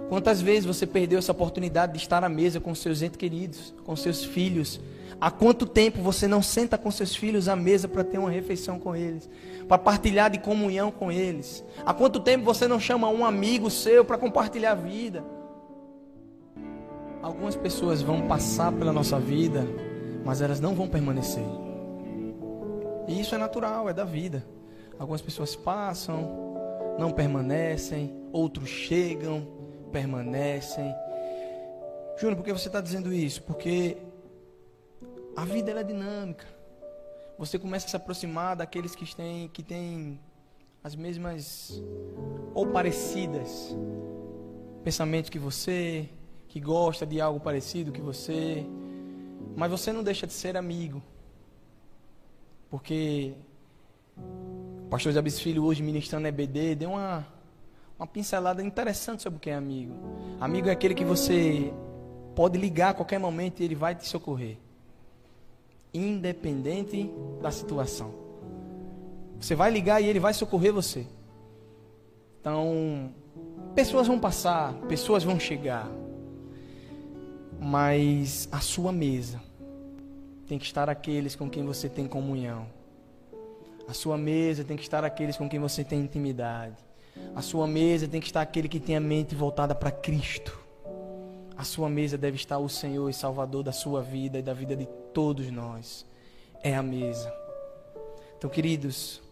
Quantas 0.08 0.40
vezes 0.40 0.64
você 0.64 0.86
perdeu 0.86 1.18
essa 1.18 1.32
oportunidade 1.32 1.92
de 1.92 1.98
estar 1.98 2.22
à 2.22 2.28
mesa 2.28 2.60
com 2.60 2.74
seus 2.74 3.02
entes 3.02 3.16
queridos, 3.16 3.74
com 3.84 3.96
seus 3.96 4.24
filhos? 4.24 4.80
Há 5.20 5.30
quanto 5.30 5.66
tempo 5.66 6.00
você 6.00 6.28
não 6.28 6.40
senta 6.40 6.78
com 6.78 6.90
seus 6.90 7.16
filhos 7.16 7.48
à 7.48 7.56
mesa 7.56 7.88
para 7.88 8.04
ter 8.04 8.18
uma 8.18 8.30
refeição 8.30 8.78
com 8.78 8.94
eles, 8.94 9.28
para 9.66 9.76
partilhar 9.76 10.30
de 10.30 10.38
comunhão 10.38 10.90
com 10.90 11.10
eles? 11.10 11.64
Há 11.84 11.92
quanto 11.92 12.20
tempo 12.20 12.44
você 12.44 12.68
não 12.68 12.78
chama 12.78 13.08
um 13.08 13.24
amigo 13.24 13.70
seu 13.70 14.04
para 14.04 14.16
compartilhar 14.16 14.72
a 14.72 14.76
vida? 14.76 15.24
Algumas 17.20 17.56
pessoas 17.56 18.00
vão 18.00 18.28
passar 18.28 18.72
pela 18.72 18.92
nossa 18.92 19.18
vida, 19.18 19.66
mas 20.24 20.40
elas 20.40 20.60
não 20.60 20.74
vão 20.74 20.88
permanecer. 20.88 21.44
E 23.08 23.20
isso 23.20 23.34
é 23.34 23.38
natural, 23.38 23.88
é 23.88 23.92
da 23.92 24.04
vida. 24.04 24.44
Algumas 24.98 25.20
pessoas 25.20 25.56
passam, 25.56 26.47
não 26.98 27.12
permanecem, 27.12 28.12
outros 28.32 28.68
chegam, 28.68 29.46
permanecem. 29.92 30.92
Júnior, 32.18 32.36
por 32.36 32.44
que 32.44 32.52
você 32.52 32.68
está 32.68 32.80
dizendo 32.80 33.12
isso? 33.12 33.42
Porque 33.42 33.96
a 35.36 35.44
vida 35.44 35.70
é 35.70 35.84
dinâmica. 35.84 36.46
Você 37.38 37.58
começa 37.58 37.86
a 37.86 37.88
se 37.88 37.96
aproximar 37.96 38.56
daqueles 38.56 38.96
que 38.96 39.14
têm, 39.14 39.48
que 39.48 39.62
têm 39.62 40.20
as 40.82 40.96
mesmas 40.96 41.80
ou 42.52 42.66
parecidas 42.66 43.76
pensamentos 44.82 45.28
que 45.28 45.38
você, 45.38 46.08
que 46.48 46.58
gosta 46.58 47.04
de 47.04 47.20
algo 47.20 47.38
parecido 47.38 47.92
que 47.92 48.00
você, 48.00 48.64
mas 49.54 49.70
você 49.70 49.92
não 49.92 50.02
deixa 50.02 50.26
de 50.26 50.32
ser 50.32 50.56
amigo. 50.56 51.02
Porque 52.70 53.34
pastor 54.88 55.12
Jabes 55.12 55.38
Filho 55.38 55.64
hoje 55.64 55.82
ministrando 55.82 56.26
EBD 56.26 56.74
deu 56.74 56.90
uma 56.90 57.26
uma 57.98 58.06
pincelada 58.06 58.62
interessante 58.62 59.22
sobre 59.22 59.38
o 59.38 59.40
que 59.40 59.50
é 59.50 59.54
amigo. 59.54 59.92
Amigo 60.40 60.68
é 60.68 60.70
aquele 60.70 60.94
que 60.94 61.04
você 61.04 61.72
pode 62.36 62.56
ligar 62.56 62.90
a 62.90 62.94
qualquer 62.94 63.18
momento 63.18 63.58
e 63.58 63.64
ele 63.64 63.74
vai 63.74 63.92
te 63.94 64.06
socorrer. 64.06 64.56
Independente 65.92 67.10
da 67.42 67.50
situação. 67.50 68.14
Você 69.40 69.56
vai 69.56 69.68
ligar 69.72 70.00
e 70.00 70.06
ele 70.06 70.20
vai 70.20 70.32
socorrer 70.32 70.72
você. 70.72 71.04
Então, 72.40 73.12
pessoas 73.74 74.06
vão 74.06 74.20
passar, 74.20 74.74
pessoas 74.88 75.24
vão 75.24 75.40
chegar 75.40 75.90
mas 77.60 78.48
a 78.52 78.60
sua 78.60 78.92
mesa 78.92 79.40
tem 80.46 80.58
que 80.58 80.64
estar 80.64 80.88
aqueles 80.88 81.34
com 81.34 81.50
quem 81.50 81.64
você 81.64 81.88
tem 81.88 82.06
comunhão. 82.06 82.66
A 83.88 83.94
sua 83.94 84.18
mesa 84.18 84.62
tem 84.62 84.76
que 84.76 84.82
estar 84.82 85.02
aqueles 85.02 85.38
com 85.38 85.48
quem 85.48 85.58
você 85.58 85.82
tem 85.82 86.00
intimidade. 86.00 86.76
A 87.34 87.40
sua 87.40 87.66
mesa 87.66 88.06
tem 88.06 88.20
que 88.20 88.26
estar 88.26 88.42
aquele 88.42 88.68
que 88.68 88.78
tem 88.78 88.94
a 88.94 89.00
mente 89.00 89.34
voltada 89.34 89.74
para 89.74 89.90
Cristo. 89.90 90.58
A 91.56 91.64
sua 91.64 91.88
mesa 91.88 92.18
deve 92.18 92.36
estar 92.36 92.58
o 92.58 92.68
Senhor 92.68 93.08
e 93.08 93.14
Salvador 93.14 93.62
da 93.62 93.72
sua 93.72 94.02
vida 94.02 94.38
e 94.38 94.42
da 94.42 94.52
vida 94.52 94.76
de 94.76 94.86
todos 95.14 95.50
nós. 95.50 96.04
É 96.62 96.76
a 96.76 96.82
mesa. 96.82 97.32
Então, 98.36 98.50
queridos, 98.50 99.22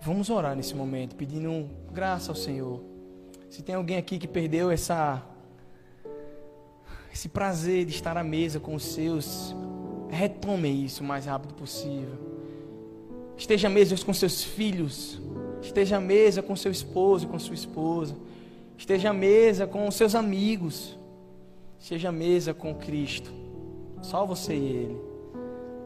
vamos 0.00 0.28
orar 0.28 0.56
nesse 0.56 0.74
momento, 0.74 1.14
pedindo 1.14 1.70
graça 1.92 2.32
ao 2.32 2.36
Senhor. 2.36 2.82
Se 3.48 3.62
tem 3.62 3.76
alguém 3.76 3.96
aqui 3.96 4.18
que 4.18 4.28
perdeu 4.28 4.70
essa 4.70 5.24
esse 7.12 7.28
prazer 7.28 7.84
de 7.84 7.92
estar 7.92 8.16
à 8.16 8.22
mesa 8.22 8.60
com 8.60 8.74
os 8.74 8.84
seus, 8.84 9.54
retome 10.10 10.68
isso 10.84 11.02
o 11.02 11.06
mais 11.06 11.26
rápido 11.26 11.54
possível. 11.54 12.16
Esteja 13.36 13.68
à 13.68 13.70
mesa 13.70 13.96
com 14.04 14.12
seus 14.12 14.42
filhos, 14.42 15.20
esteja 15.62 15.98
à 15.98 16.00
mesa 16.00 16.42
com 16.42 16.56
seu 16.56 16.72
esposo, 16.72 17.28
com 17.28 17.38
sua 17.38 17.54
esposa, 17.54 18.16
esteja 18.76 19.10
à 19.10 19.12
mesa 19.12 19.66
com 19.66 19.88
seus 19.90 20.14
amigos, 20.14 20.98
esteja 21.78 22.08
à 22.08 22.12
mesa 22.12 22.52
com 22.52 22.74
Cristo, 22.74 23.30
só 24.02 24.26
você 24.26 24.54
e 24.54 24.66
Ele, 24.66 25.00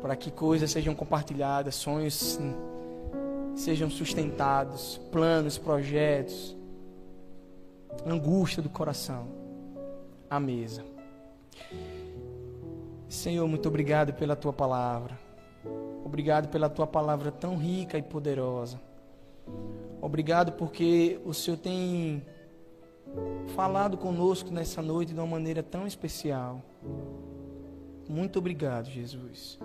para 0.01 0.17
que 0.17 0.31
coisas 0.31 0.71
sejam 0.71 0.95
compartilhadas, 0.95 1.75
sonhos 1.75 2.39
sejam 3.55 3.91
sustentados, 3.91 5.01
planos, 5.11 5.59
projetos. 5.59 6.57
Angústia 8.07 8.63
do 8.63 8.71
coração, 8.71 9.29
a 10.29 10.41
mesa. 10.41 10.83
Senhor, 13.13 13.47
muito 13.47 13.69
obrigado 13.69 14.15
pela 14.15 14.35
tua 14.35 14.55
palavra. 14.55 15.19
Obrigado 16.03 16.49
pela 16.49 16.71
tua 16.71 16.87
palavra 16.87 17.31
tão 17.31 17.59
rica 17.59 17.99
e 17.99 18.03
poderosa. 18.03 18.81
Obrigado 20.01 20.53
porque 20.53 21.21
o 21.23 21.35
Senhor 21.35 21.59
tem 21.59 22.27
falado 23.55 23.99
conosco 23.99 24.51
nessa 24.51 24.81
noite 24.81 25.13
de 25.13 25.21
uma 25.21 25.27
maneira 25.27 25.63
tão 25.63 25.87
especial. 25.87 26.63
Muito 28.09 28.39
obrigado, 28.39 28.89
Jesus. 28.89 29.59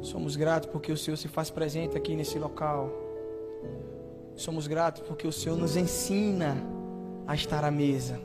Somos 0.00 0.34
gratos 0.34 0.70
porque 0.70 0.90
o 0.90 0.96
Senhor 0.96 1.16
se 1.16 1.28
faz 1.28 1.50
presente 1.50 1.96
aqui 1.96 2.16
nesse 2.16 2.36
local. 2.36 2.90
Somos 4.34 4.66
gratos 4.66 5.02
porque 5.02 5.26
o 5.26 5.32
Senhor 5.32 5.56
nos 5.56 5.76
ensina 5.76 6.56
a 7.28 7.34
estar 7.36 7.62
à 7.64 7.70
mesa. 7.70 8.20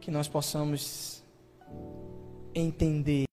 Que 0.00 0.10
nós 0.10 0.28
possamos 0.28 1.19
entender 2.54 3.29